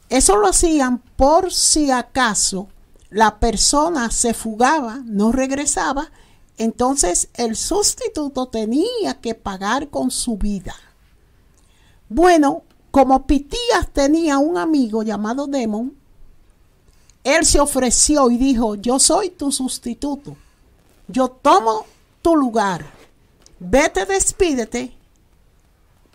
Eso 0.09 0.35
lo 0.35 0.45
hacían 0.45 0.97
por 1.15 1.53
si 1.53 1.89
acaso 1.89 2.67
la 3.09 3.39
persona 3.39 4.11
se 4.11 4.33
fugaba, 4.33 4.99
no 5.05 5.31
regresaba, 5.31 6.11
entonces 6.57 7.29
el 7.35 7.55
sustituto 7.55 8.49
tenía 8.49 9.21
que 9.21 9.35
pagar 9.35 9.87
con 9.87 10.11
su 10.11 10.35
vida. 10.35 10.75
Bueno, 12.09 12.63
como 12.91 13.25
Pitías 13.25 13.89
tenía 13.93 14.37
un 14.37 14.57
amigo 14.57 15.03
llamado 15.03 15.47
Demon, 15.47 15.93
él 17.23 17.45
se 17.45 17.59
ofreció 17.59 18.29
y 18.31 18.37
dijo, 18.37 18.75
yo 18.75 18.99
soy 18.99 19.29
tu 19.29 19.51
sustituto, 19.51 20.35
yo 21.07 21.29
tomo 21.29 21.85
tu 22.21 22.35
lugar, 22.35 22.85
vete, 23.59 24.05
despídete, 24.05 24.93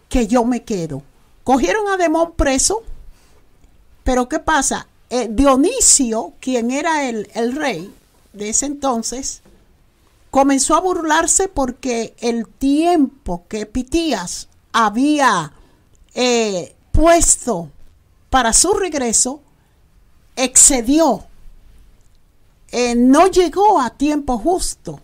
que 0.08 0.26
yo 0.26 0.44
me 0.44 0.62
quedo. 0.62 1.02
Cogieron 1.42 1.88
a 1.88 1.96
Demón 1.96 2.34
preso, 2.36 2.82
pero 4.02 4.28
¿qué 4.28 4.38
pasa? 4.38 4.86
Eh, 5.10 5.28
Dionisio, 5.30 6.34
quien 6.40 6.70
era 6.70 7.08
el, 7.08 7.28
el 7.34 7.54
rey 7.54 7.92
de 8.32 8.50
ese 8.50 8.66
entonces, 8.66 9.42
comenzó 10.30 10.74
a 10.74 10.80
burlarse 10.80 11.48
porque 11.48 12.14
el 12.20 12.46
tiempo 12.46 13.44
que 13.48 13.66
Pitías 13.66 14.48
había 14.72 15.53
eh, 16.14 16.74
puesto 16.92 17.70
para 18.30 18.52
su 18.52 18.72
regreso 18.74 19.40
excedió, 20.36 21.24
eh, 22.72 22.94
no 22.94 23.26
llegó 23.28 23.80
a 23.80 23.90
tiempo 23.90 24.38
justo. 24.38 25.00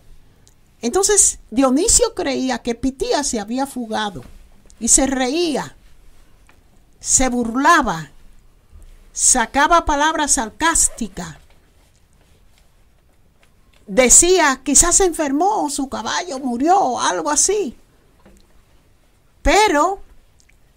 Entonces 0.81 1.39
Dionisio 1.51 2.13
creía 2.15 2.59
que 2.59 2.75
Pitías 2.75 3.27
se 3.27 3.39
había 3.39 3.67
fugado 3.67 4.23
y 4.79 4.87
se 4.87 5.05
reía, 5.05 5.75
se 6.99 7.29
burlaba, 7.29 8.11
sacaba 9.13 9.85
palabras 9.85 10.33
sarcásticas 10.33 11.41
decía, 13.91 14.61
quizás 14.63 14.95
se 14.95 15.05
enfermó, 15.05 15.69
su 15.69 15.89
caballo 15.89 16.39
murió, 16.39 16.97
algo 16.97 17.29
así. 17.29 17.75
Pero 19.41 19.99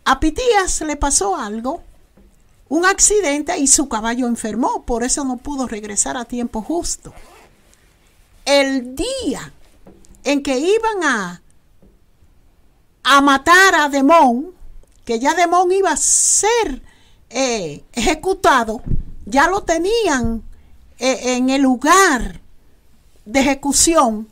a 0.04 0.20
Pitías 0.20 0.80
le 0.82 0.96
pasó 0.96 1.36
algo, 1.36 1.82
un 2.68 2.84
accidente 2.84 3.56
y 3.58 3.66
su 3.66 3.88
caballo 3.88 4.26
enfermó, 4.26 4.84
por 4.84 5.04
eso 5.04 5.24
no 5.24 5.36
pudo 5.36 5.66
regresar 5.66 6.16
a 6.16 6.24
tiempo 6.24 6.62
justo. 6.62 7.12
El 8.44 8.94
día 8.94 9.52
en 10.24 10.42
que 10.42 10.58
iban 10.58 11.04
a, 11.04 11.42
a 13.02 13.20
matar 13.20 13.74
a 13.74 13.88
Demón, 13.88 14.52
que 15.04 15.18
ya 15.18 15.34
Demón 15.34 15.72
iba 15.72 15.92
a 15.92 15.96
ser 15.96 16.82
eh, 17.30 17.84
ejecutado, 17.92 18.82
ya 19.26 19.48
lo 19.48 19.62
tenían 19.62 20.42
eh, 20.98 21.36
en 21.36 21.50
el 21.50 21.62
lugar 21.62 22.40
de 23.24 23.40
ejecución, 23.40 24.28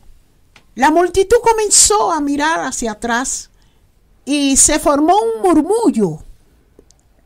la 0.74 0.90
multitud 0.90 1.36
comenzó 1.42 2.12
a 2.12 2.20
mirar 2.20 2.60
hacia 2.60 2.92
atrás 2.92 3.50
y 4.24 4.56
se 4.56 4.78
formó 4.78 5.14
un 5.18 5.42
murmullo, 5.42 6.22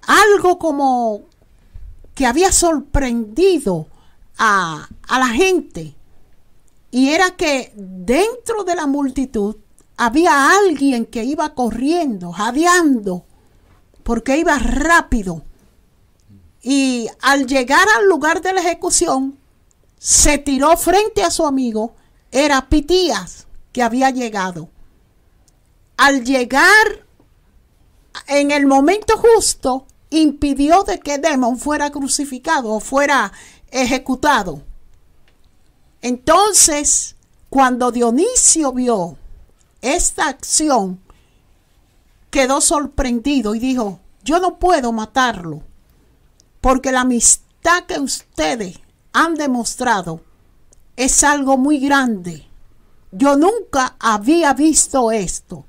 algo 0.06 0.58
como 0.58 1.22
que 2.14 2.26
había 2.26 2.52
sorprendido 2.52 3.88
a, 4.38 4.88
a 5.06 5.18
la 5.18 5.28
gente. 5.28 5.94
Y 6.90 7.10
era 7.10 7.32
que 7.36 7.72
dentro 7.76 8.64
de 8.64 8.74
la 8.74 8.86
multitud 8.86 9.56
había 9.96 10.50
alguien 10.56 11.06
que 11.06 11.24
iba 11.24 11.54
corriendo, 11.54 12.32
jadeando, 12.32 13.24
porque 14.02 14.38
iba 14.38 14.58
rápido. 14.58 15.42
Y 16.62 17.08
al 17.20 17.46
llegar 17.46 17.86
al 17.98 18.08
lugar 18.08 18.40
de 18.40 18.52
la 18.52 18.60
ejecución, 18.60 19.38
se 19.98 20.38
tiró 20.38 20.76
frente 20.76 21.22
a 21.22 21.30
su 21.30 21.46
amigo, 21.46 21.94
era 22.30 22.68
Pitías 22.68 23.46
que 23.72 23.82
había 23.82 24.10
llegado. 24.10 24.68
Al 25.96 26.24
llegar 26.24 27.06
en 28.26 28.50
el 28.50 28.66
momento 28.66 29.16
justo, 29.16 29.86
impidió 30.10 30.82
de 30.84 31.00
que 31.00 31.18
Demon 31.18 31.58
fuera 31.58 31.90
crucificado 31.90 32.72
o 32.72 32.80
fuera 32.80 33.32
ejecutado. 33.70 34.62
Entonces, 36.02 37.16
cuando 37.50 37.92
Dionisio 37.92 38.72
vio 38.72 39.16
esta 39.80 40.28
acción, 40.28 41.00
quedó 42.30 42.60
sorprendido 42.60 43.54
y 43.54 43.58
dijo, 43.58 44.00
yo 44.22 44.38
no 44.40 44.58
puedo 44.58 44.92
matarlo, 44.92 45.62
porque 46.60 46.92
la 46.92 47.02
amistad 47.02 47.84
que 47.86 47.98
ustedes 47.98 48.80
han 49.12 49.34
demostrado 49.34 50.20
es 50.96 51.24
algo 51.24 51.56
muy 51.56 51.78
grande. 51.78 52.46
Yo 53.12 53.36
nunca 53.36 53.96
había 53.98 54.52
visto 54.52 55.10
esto 55.10 55.64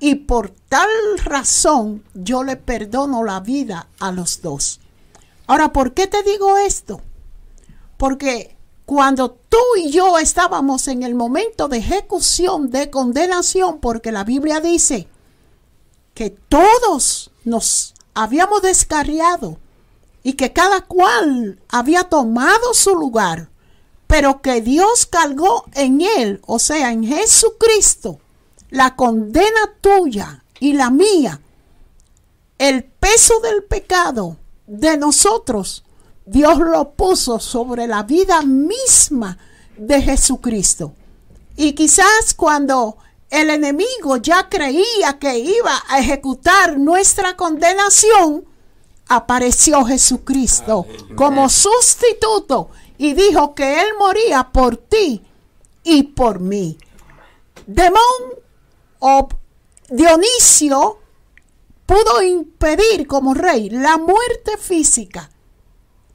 y 0.00 0.16
por 0.16 0.50
tal 0.68 0.88
razón 1.22 2.02
yo 2.14 2.42
le 2.42 2.56
perdono 2.56 3.22
la 3.22 3.40
vida 3.40 3.86
a 4.00 4.10
los 4.10 4.42
dos. 4.42 4.80
Ahora, 5.46 5.72
¿por 5.72 5.94
qué 5.94 6.06
te 6.06 6.22
digo 6.22 6.56
esto? 6.56 7.00
Porque 7.96 8.56
cuando 8.86 9.30
tú 9.30 9.58
y 9.76 9.90
yo 9.90 10.18
estábamos 10.18 10.88
en 10.88 11.02
el 11.02 11.14
momento 11.14 11.68
de 11.68 11.78
ejecución, 11.78 12.70
de 12.70 12.90
condenación, 12.90 13.78
porque 13.78 14.10
la 14.10 14.24
Biblia 14.24 14.60
dice 14.60 15.06
que 16.14 16.30
todos 16.30 17.30
nos 17.44 17.94
habíamos 18.14 18.62
descarriado, 18.62 19.58
y 20.22 20.34
que 20.34 20.52
cada 20.52 20.82
cual 20.82 21.60
había 21.68 22.04
tomado 22.04 22.74
su 22.74 22.94
lugar, 22.94 23.48
pero 24.06 24.42
que 24.42 24.60
Dios 24.60 25.06
cargó 25.06 25.64
en 25.72 26.00
él, 26.00 26.40
o 26.46 26.58
sea, 26.58 26.92
en 26.92 27.04
Jesucristo, 27.04 28.18
la 28.70 28.96
condena 28.96 29.74
tuya 29.80 30.44
y 30.58 30.72
la 30.72 30.90
mía, 30.90 31.40
el 32.58 32.84
peso 32.84 33.40
del 33.40 33.64
pecado 33.64 34.36
de 34.66 34.96
nosotros, 34.96 35.84
Dios 36.26 36.58
lo 36.58 36.92
puso 36.92 37.40
sobre 37.40 37.86
la 37.86 38.02
vida 38.04 38.42
misma 38.42 39.38
de 39.76 40.00
Jesucristo. 40.02 40.92
Y 41.56 41.72
quizás 41.72 42.34
cuando 42.36 42.96
el 43.30 43.50
enemigo 43.50 44.16
ya 44.18 44.48
creía 44.48 45.18
que 45.18 45.38
iba 45.38 45.82
a 45.88 45.98
ejecutar 45.98 46.78
nuestra 46.78 47.36
condenación, 47.36 48.44
apareció 49.08 49.84
Jesucristo 49.84 50.86
como 51.16 51.48
sustituto 51.48 52.70
y 52.96 53.14
dijo 53.14 53.54
que 53.54 53.80
Él 53.80 53.86
moría 53.98 54.50
por 54.52 54.76
ti 54.76 55.22
y 55.82 56.02
por 56.04 56.38
mí. 56.38 56.78
Demón 57.66 58.39
o 59.00 59.28
Dionisio 59.90 60.98
pudo 61.84 62.22
impedir 62.22 63.06
como 63.08 63.34
rey 63.34 63.68
la 63.70 63.98
muerte 63.98 64.56
física, 64.56 65.28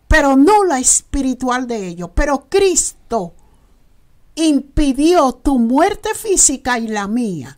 pero 0.08 0.38
no 0.38 0.64
la 0.64 0.80
espiritual 0.80 1.68
de 1.68 1.88
ellos. 1.88 2.12
Pero 2.16 2.48
Cristo 2.50 3.34
impidió 4.36 5.34
tu 5.34 5.60
muerte 5.60 6.14
física 6.14 6.80
y 6.80 6.88
la 6.88 7.08
mía, 7.08 7.58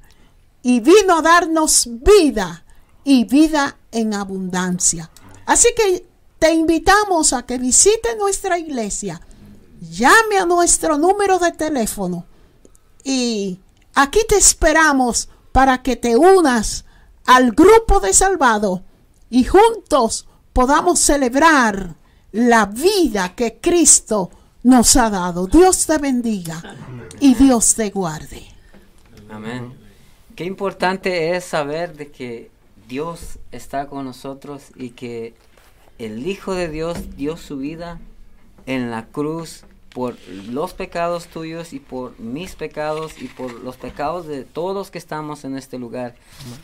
y 0.63 0.79
vino 0.79 1.17
a 1.17 1.21
darnos 1.21 1.87
vida 1.87 2.65
y 3.03 3.25
vida 3.25 3.77
en 3.91 4.15
abundancia. 4.15 5.11
Así 5.45 5.69
que 5.75 6.07
te 6.39 6.53
invitamos 6.53 7.33
a 7.33 7.45
que 7.45 7.57
visite 7.57 8.15
nuestra 8.17 8.57
iglesia, 8.57 9.21
llame 9.79 10.37
a 10.39 10.45
nuestro 10.45 10.97
número 10.97 11.37
de 11.39 11.51
teléfono 11.51 12.25
y 13.03 13.59
aquí 13.97 14.19
te 14.29 14.37
esperamos 14.37 15.27
para 15.51 15.81
que 15.81 15.95
te 15.95 16.15
unas 16.15 16.85
al 17.25 17.51
grupo 17.51 17.99
de 17.99 18.13
salvados 18.13 18.81
y 19.29 19.43
juntos 19.43 20.27
podamos 20.53 20.99
celebrar 20.99 21.95
la 22.31 22.67
vida 22.67 23.33
que 23.35 23.57
Cristo 23.59 24.29
nos 24.61 24.95
ha 24.95 25.09
dado. 25.09 25.47
Dios 25.47 25.87
te 25.87 25.97
bendiga 25.97 26.61
y 27.19 27.33
Dios 27.33 27.73
te 27.73 27.89
guarde. 27.89 28.45
Amén. 29.31 29.73
Qué 30.35 30.45
importante 30.45 31.35
es 31.35 31.45
saber 31.45 31.97
de 31.97 32.11
que 32.11 32.51
Dios 32.87 33.39
está 33.51 33.87
con 33.87 34.05
nosotros 34.05 34.65
y 34.75 34.91
que 34.91 35.33
el 35.97 36.27
Hijo 36.27 36.53
de 36.53 36.69
Dios 36.69 37.17
dio 37.17 37.35
su 37.35 37.57
vida 37.57 37.99
en 38.67 38.91
la 38.91 39.07
cruz 39.07 39.63
por 39.97 40.15
los 40.29 40.75
pecados 40.75 41.25
tuyos 41.25 41.73
y 41.73 41.79
por 41.79 42.19
mis 42.19 42.53
pecados 42.53 43.19
y 43.19 43.29
por 43.29 43.51
los 43.51 43.77
pecados 43.77 44.27
de 44.27 44.43
todos 44.43 44.91
que 44.91 44.99
estamos 44.99 45.43
en 45.43 45.57
este 45.57 45.79
lugar. 45.79 46.13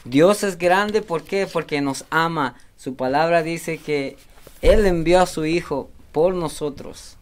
Dios 0.06 0.43
es 0.43 0.60
grande, 0.60 1.02
¿por 1.02 1.24
qué? 1.24 1.48
Porque 1.52 1.82
nos 1.82 2.06
ama. 2.12 2.54
Su 2.78 2.93
palabra 2.93 3.41
dice 3.41 3.80
que 3.80 4.17
Él 4.62 4.86
envió 4.86 5.19
a 5.19 5.26
su 5.26 5.48
Hijo 5.48 5.89
por 6.12 6.36
nosotros. 6.36 7.17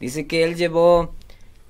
Dice 0.00 0.26
que 0.26 0.44
Él 0.44 0.56
llevó 0.56 1.12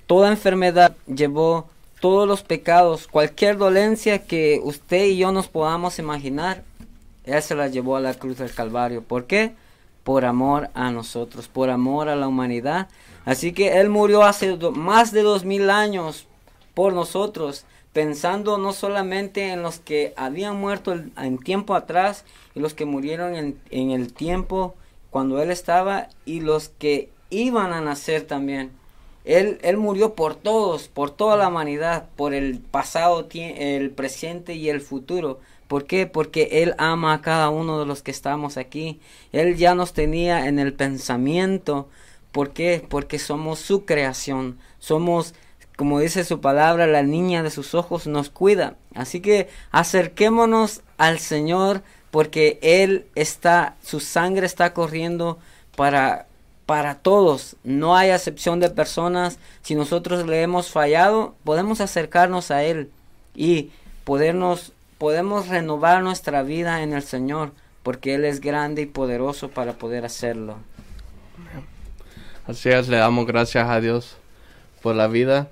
toda 0.07 0.29
enfermedad, 0.29 0.95
llevó 1.05 1.67
todos 1.99 2.25
los 2.25 2.43
pecados, 2.43 3.07
cualquier 3.07 3.57
dolencia 3.57 4.25
que 4.25 4.61
usted 4.63 5.03
y 5.07 5.17
yo 5.17 5.33
nos 5.33 5.49
podamos 5.49 5.99
imaginar, 5.99 6.63
él 7.25 7.41
se 7.41 7.55
la 7.55 7.67
llevó 7.67 7.97
a 7.97 7.99
la 7.99 8.13
cruz 8.13 8.37
del 8.37 8.53
Calvario. 8.53 9.03
¿Por 9.03 9.25
qué? 9.25 9.51
Por 10.03 10.25
amor 10.25 10.69
a 10.73 10.91
nosotros, 10.91 11.47
por 11.47 11.69
amor 11.69 12.09
a 12.09 12.15
la 12.15 12.27
humanidad. 12.27 12.89
Así 13.25 13.53
que 13.53 13.79
Él 13.79 13.89
murió 13.89 14.23
hace 14.23 14.57
más 14.73 15.11
de 15.11 15.21
dos 15.21 15.45
mil 15.45 15.69
años 15.69 16.27
por 16.73 16.93
nosotros, 16.93 17.65
pensando 17.93 18.57
no 18.57 18.73
solamente 18.73 19.49
en 19.49 19.61
los 19.61 19.79
que 19.79 20.13
habían 20.15 20.59
muerto 20.59 20.93
en 20.93 21.37
tiempo 21.37 21.75
atrás 21.75 22.25
y 22.55 22.59
los 22.59 22.73
que 22.73 22.85
murieron 22.85 23.35
en, 23.35 23.59
en 23.69 23.91
el 23.91 24.13
tiempo 24.13 24.75
cuando 25.09 25.41
Él 25.41 25.51
estaba 25.51 26.07
y 26.25 26.39
los 26.39 26.69
que 26.69 27.09
iban 27.31 27.73
a 27.73 27.81
nacer 27.81 28.23
también. 28.23 28.71
él, 29.25 29.59
él 29.63 29.77
murió 29.77 30.13
por 30.15 30.35
todos, 30.35 30.87
por 30.87 31.11
toda 31.11 31.37
la 31.37 31.47
humanidad, 31.47 32.07
por 32.15 32.33
el 32.33 32.59
pasado, 32.59 33.27
el 33.33 33.91
presente 33.91 34.53
y 34.55 34.69
el 34.69 34.81
futuro. 34.81 35.39
¿Por 35.71 35.85
qué? 35.85 36.05
Porque 36.05 36.63
Él 36.63 36.75
ama 36.79 37.13
a 37.13 37.21
cada 37.21 37.49
uno 37.49 37.79
de 37.79 37.85
los 37.85 38.03
que 38.03 38.11
estamos 38.11 38.57
aquí. 38.57 38.99
Él 39.31 39.55
ya 39.55 39.73
nos 39.73 39.93
tenía 39.93 40.49
en 40.49 40.59
el 40.59 40.73
pensamiento. 40.73 41.87
¿Por 42.33 42.51
qué? 42.51 42.85
Porque 42.89 43.19
somos 43.19 43.59
su 43.59 43.85
creación. 43.85 44.59
Somos, 44.79 45.33
como 45.77 46.01
dice 46.01 46.25
su 46.25 46.41
palabra, 46.41 46.87
la 46.87 47.03
niña 47.03 47.41
de 47.41 47.51
sus 47.51 47.73
ojos 47.73 48.05
nos 48.05 48.29
cuida. 48.29 48.75
Así 48.95 49.21
que 49.21 49.47
acerquémonos 49.71 50.81
al 50.97 51.19
Señor 51.19 51.83
porque 52.11 52.59
Él 52.61 53.05
está, 53.15 53.77
su 53.81 54.01
sangre 54.01 54.47
está 54.47 54.73
corriendo 54.73 55.39
para 55.77 56.27
para 56.65 56.95
todos, 56.95 57.55
no 57.63 57.95
hay 57.95 58.11
excepción 58.11 58.59
de 58.59 58.69
personas. 58.69 59.39
Si 59.61 59.75
nosotros 59.75 60.25
le 60.25 60.41
hemos 60.41 60.69
fallado, 60.69 61.35
podemos 61.45 61.79
acercarnos 61.81 62.51
a 62.51 62.63
Él 62.63 62.89
y 63.35 63.71
podernos, 64.03 64.71
podemos 65.01 65.47
renovar 65.47 66.03
nuestra 66.03 66.43
vida 66.43 66.83
en 66.83 66.93
el 66.93 67.01
Señor, 67.01 67.53
porque 67.81 68.13
Él 68.13 68.23
es 68.23 68.39
grande 68.39 68.83
y 68.83 68.85
poderoso 68.85 69.49
para 69.49 69.73
poder 69.73 70.05
hacerlo. 70.05 70.57
Así 72.45 72.69
es, 72.69 72.87
le 72.87 72.97
damos 72.97 73.25
gracias 73.25 73.67
a 73.67 73.81
Dios 73.81 74.15
por 74.83 74.95
la 74.95 75.07
vida. 75.07 75.47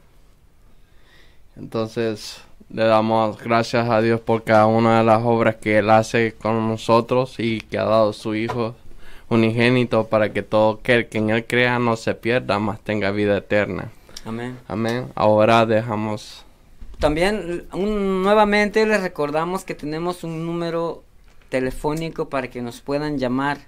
Entonces, 1.58 2.44
le 2.70 2.84
damos 2.84 3.40
gracias 3.42 3.90
a 3.90 4.02
Dios 4.02 4.20
por 4.20 4.44
cada 4.44 4.68
una 4.68 5.00
de 5.00 5.04
las 5.04 5.24
obras 5.24 5.56
que 5.56 5.80
Él 5.80 5.90
hace 5.90 6.36
con 6.36 6.70
nosotros 6.70 7.40
y 7.40 7.62
que 7.62 7.80
ha 7.80 7.86
dado 7.86 8.14
su 8.14 8.36
Hijo 8.36 8.76
unigénito 9.30 10.06
para 10.10 10.32
que 10.32 10.44
todo 10.44 10.78
aquel 10.80 11.10
que 11.10 11.18
en 11.18 11.32
él 11.32 11.44
crea 11.48 11.80
no 11.80 11.96
se 11.96 12.14
pierda, 12.14 12.60
mas 12.60 12.80
tenga 12.82 13.10
vida 13.10 13.38
eterna. 13.38 13.90
Amén. 14.26 14.60
Amén. 14.68 15.08
Ahora 15.16 15.66
dejamos. 15.66 16.46
También 17.00 17.66
nuevamente 17.74 18.86
les 18.86 19.02
recordamos 19.02 19.64
que 19.64 19.74
tenemos 19.74 20.26
un 20.26 20.46
número 20.46 21.06
telefónico 21.48 22.28
para 22.28 22.50
que 22.50 22.62
nos 22.62 22.82
puedan 22.82 23.18
llamar. 23.18 23.60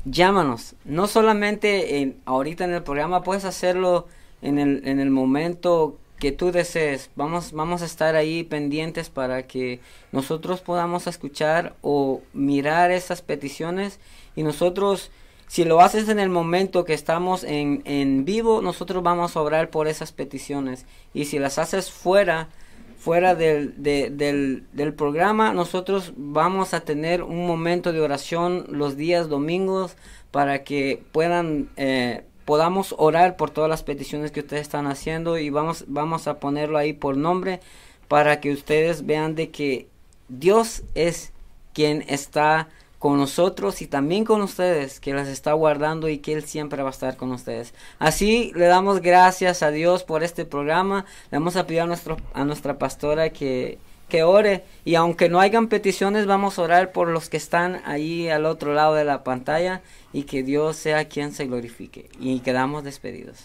llámanos. 0.06 0.76
No 0.86 1.08
solamente 1.08 2.02
en, 2.02 2.18
ahorita 2.26 2.66
en 2.66 2.74
el 2.74 2.84
programa, 2.84 3.24
puedes 3.24 3.46
hacerlo 3.46 4.08
en 4.44 4.60
el, 4.60 4.88
en 4.88 5.00
el 5.00 5.10
momento 5.10 5.98
que 6.20 6.32
tú 6.32 6.52
desees. 6.52 7.10
Vamos, 7.16 7.52
vamos 7.52 7.82
a 7.82 7.86
estar 7.86 8.16
ahí 8.16 8.44
pendientes 8.44 9.10
para 9.10 9.48
que 9.48 9.80
nosotros 10.12 10.62
podamos 10.62 11.08
escuchar 11.08 11.76
o 11.82 12.22
mirar 12.34 12.92
esas 12.92 13.22
peticiones 13.22 14.00
y 14.36 14.44
nosotros, 14.44 15.12
si 15.48 15.64
lo 15.64 15.82
haces 15.82 16.10
en 16.10 16.20
el 16.20 16.30
momento 16.30 16.86
que 16.86 16.94
estamos 16.94 17.44
en, 17.44 17.82
en 17.86 18.26
vivo, 18.26 18.62
nosotros 18.62 19.04
vamos 19.04 19.36
a 19.36 19.42
orar 19.42 19.70
por 19.70 19.88
esas 19.88 20.12
peticiones. 20.12 20.86
Y 21.14 21.26
si 21.26 21.40
las 21.40 21.58
haces 21.58 21.92
fuera, 21.92 22.50
fuera 22.98 23.36
del, 23.36 23.82
del, 23.82 24.66
del, 24.72 24.94
programa, 24.94 25.54
nosotros 25.54 26.14
vamos 26.18 26.74
a 26.74 26.82
tener 26.82 27.24
un 27.24 27.48
momento 27.48 27.94
de 27.94 28.02
oración 28.02 28.66
los 28.70 28.98
días 28.98 29.30
domingos 29.30 29.96
para 30.32 30.64
que 30.64 31.04
puedan 31.12 31.70
eh, 31.78 32.24
podamos 32.48 32.96
orar 32.98 33.36
por 33.36 33.52
todas 33.52 33.70
las 33.70 33.84
peticiones 33.84 34.32
que 34.32 34.40
ustedes 34.40 34.62
están 34.62 34.88
haciendo 34.88 35.38
y 35.38 35.50
vamos, 35.50 35.84
vamos 35.90 36.30
a 36.30 36.40
ponerlo 36.40 36.78
ahí 36.78 36.94
por 36.94 37.18
nombre 37.18 37.60
para 38.08 38.40
que 38.40 38.54
ustedes 38.54 39.06
vean 39.06 39.36
de 39.36 39.50
que 39.50 39.90
Dios 40.30 40.84
es 40.96 41.34
quien 41.74 42.06
está 42.08 42.70
con 43.00 43.18
nosotros 43.18 43.82
y 43.82 43.88
también 43.88 44.24
con 44.24 44.42
ustedes, 44.42 45.02
que 45.02 45.14
las 45.14 45.28
está 45.28 45.52
guardando 45.52 46.08
y 46.08 46.20
que 46.20 46.32
Él 46.32 46.44
siempre 46.46 46.82
va 46.84 46.88
a 46.88 46.92
estar 46.92 47.18
con 47.18 47.34
ustedes. 47.34 47.74
Así 48.00 48.54
le 48.56 48.68
damos 48.68 49.02
gracias 49.02 49.62
a 49.62 49.70
Dios 49.70 50.06
por 50.06 50.24
este 50.24 50.46
programa. 50.46 51.04
Le 51.32 51.40
vamos 51.40 51.58
a 51.58 51.68
pedir 51.68 51.82
a, 51.82 51.86
nuestro, 51.86 52.16
a 52.34 52.46
nuestra 52.46 52.80
pastora 52.80 53.30
que 53.32 53.78
que 54.10 54.24
ore 54.24 54.64
y 54.86 54.96
aunque 54.96 55.30
no 55.30 55.40
hayan 55.40 55.68
peticiones 55.68 56.26
vamos 56.26 56.58
a 56.58 56.62
orar 56.62 56.92
por 56.92 57.10
los 57.10 57.30
que 57.30 57.38
están 57.38 57.82
ahí 57.86 58.30
al 58.30 58.46
otro 58.46 58.74
lado 58.74 58.94
de 58.94 59.04
la 59.04 59.24
pantalla 59.24 59.82
y 60.14 60.24
que 60.24 60.44
Dios 60.44 60.78
sea 60.78 61.10
quien 61.10 61.34
se 61.34 61.46
glorifique 61.46 62.10
y 62.20 62.40
quedamos 62.40 62.84
despedidos. 62.84 63.38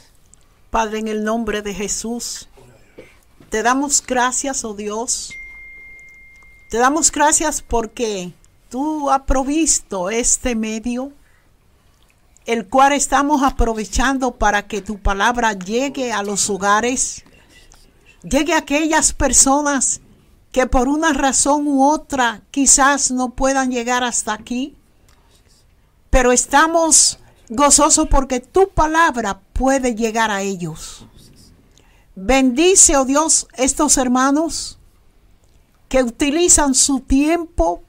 Padre, 0.70 1.00
en 1.00 1.08
el 1.08 1.24
nombre 1.24 1.62
de 1.62 1.74
Jesús, 1.74 2.48
te 3.50 3.62
damos 3.62 4.02
gracias, 4.06 4.64
oh 4.64 4.74
Dios. 4.74 5.34
Te 6.70 6.78
damos 6.78 7.12
gracias 7.12 7.60
porque 7.60 8.32
tú 8.70 9.10
has 9.10 9.20
provisto 9.22 10.08
este 10.08 10.54
medio, 10.54 11.12
el 12.46 12.66
cual 12.66 12.94
estamos 12.94 13.42
aprovechando 13.42 14.30
para 14.32 14.66
que 14.66 14.80
tu 14.80 14.98
palabra 14.98 15.52
llegue 15.52 16.12
a 16.12 16.22
los 16.22 16.48
hogares, 16.48 17.24
llegue 18.22 18.54
a 18.54 18.58
aquellas 18.58 19.12
personas 19.12 20.00
que 20.52 20.66
por 20.66 20.86
una 20.88 21.14
razón 21.14 21.66
u 21.66 21.82
otra 21.82 22.42
quizás 22.50 23.10
no 23.10 23.30
puedan 23.30 23.70
llegar 23.70 24.04
hasta 24.04 24.34
aquí, 24.34 24.76
pero 26.10 26.30
estamos 26.30 27.18
gozosos 27.48 28.06
porque 28.08 28.40
tu 28.40 28.68
palabra 28.68 29.40
puede 29.54 29.94
llegar 29.94 30.30
a 30.30 30.42
ellos. 30.42 31.06
Bendice, 32.14 32.98
oh 32.98 33.06
Dios, 33.06 33.48
estos 33.54 33.96
hermanos 33.96 34.78
que 35.88 36.02
utilizan 36.02 36.74
su 36.74 37.00
tiempo 37.00 37.82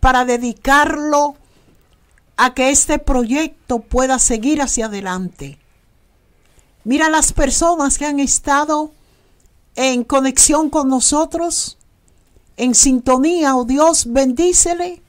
para 0.00 0.26
dedicarlo 0.26 1.36
a 2.36 2.52
que 2.52 2.68
este 2.68 2.98
proyecto 2.98 3.80
pueda 3.80 4.18
seguir 4.18 4.60
hacia 4.60 4.86
adelante. 4.86 5.58
Mira 6.84 7.08
las 7.08 7.32
personas 7.32 7.96
que 7.96 8.04
han 8.04 8.20
estado 8.20 8.92
en 9.74 10.04
conexión 10.04 10.68
con 10.70 10.88
nosotros 10.88 11.77
en 12.58 12.74
sintonía, 12.74 13.56
oh 13.56 13.64
Dios, 13.64 14.12
bendícele, 14.12 15.00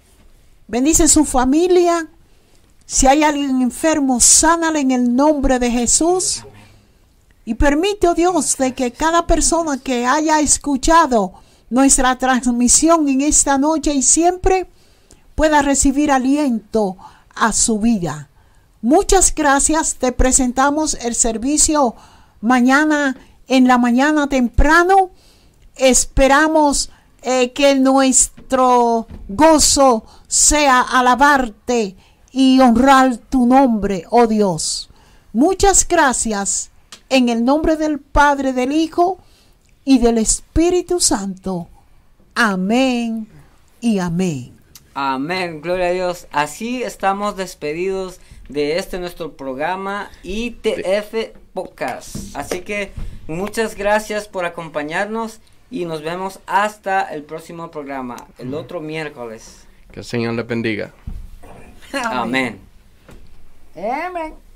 bendice 0.67 1.07
su 1.07 1.25
familia. 1.25 2.07
Si 2.85 3.07
hay 3.07 3.23
alguien 3.23 3.61
enfermo, 3.61 4.19
sánale 4.21 4.79
en 4.79 4.91
el 4.91 5.15
nombre 5.15 5.59
de 5.59 5.71
Jesús. 5.71 6.43
Y 7.45 7.55
permite, 7.55 8.07
oh 8.07 8.13
Dios, 8.13 8.55
de 8.57 8.73
que 8.75 8.91
cada 8.91 9.25
persona 9.25 9.79
que 9.79 10.05
haya 10.05 10.39
escuchado 10.39 11.33
nuestra 11.71 12.17
transmisión 12.19 13.09
en 13.09 13.21
esta 13.21 13.57
noche 13.57 13.93
y 13.93 14.03
siempre 14.03 14.69
pueda 15.33 15.63
recibir 15.63 16.11
aliento 16.11 16.97
a 17.33 17.51
su 17.51 17.79
vida. 17.79 18.29
Muchas 18.81 19.33
gracias. 19.33 19.95
Te 19.95 20.11
presentamos 20.11 20.93
el 21.01 21.15
servicio 21.15 21.95
mañana 22.41 23.17
en 23.47 23.67
la 23.67 23.79
mañana 23.79 24.29
temprano. 24.29 25.09
Esperamos 25.75 26.91
eh, 27.21 27.51
que 27.51 27.75
nuestro 27.75 29.07
gozo 29.27 30.05
sea 30.27 30.81
alabarte 30.81 31.95
y 32.31 32.59
honrar 32.59 33.17
tu 33.17 33.45
nombre, 33.45 34.05
oh 34.09 34.27
Dios. 34.27 34.89
Muchas 35.33 35.87
gracias 35.87 36.71
en 37.09 37.29
el 37.29 37.43
nombre 37.43 37.75
del 37.75 37.99
Padre, 37.99 38.53
del 38.53 38.71
Hijo 38.71 39.17
y 39.85 39.99
del 39.99 40.17
Espíritu 40.17 40.99
Santo. 40.99 41.67
Amén 42.35 43.27
y 43.81 43.99
amén. 43.99 44.57
Amén, 44.93 45.61
gloria 45.61 45.87
a 45.87 45.91
Dios. 45.91 46.27
Así 46.31 46.83
estamos 46.83 47.37
despedidos 47.37 48.19
de 48.49 48.77
este 48.77 48.99
nuestro 48.99 49.37
programa 49.37 50.09
ITF 50.23 51.35
Podcast. 51.53 52.35
Así 52.35 52.61
que 52.61 52.91
muchas 53.27 53.75
gracias 53.75 54.27
por 54.27 54.45
acompañarnos 54.45 55.39
y 55.71 55.85
nos 55.85 56.01
vemos 56.01 56.39
hasta 56.47 57.03
el 57.13 57.23
próximo 57.23 57.69
programa, 57.71 58.27
el 58.37 58.53
otro 58.53 58.81
miércoles. 58.81 59.65
Que 59.91 59.99
el 60.01 60.05
Señor 60.05 60.33
le 60.33 60.43
bendiga. 60.43 60.91
Amén. 61.93 62.59
Amén. 63.75 64.48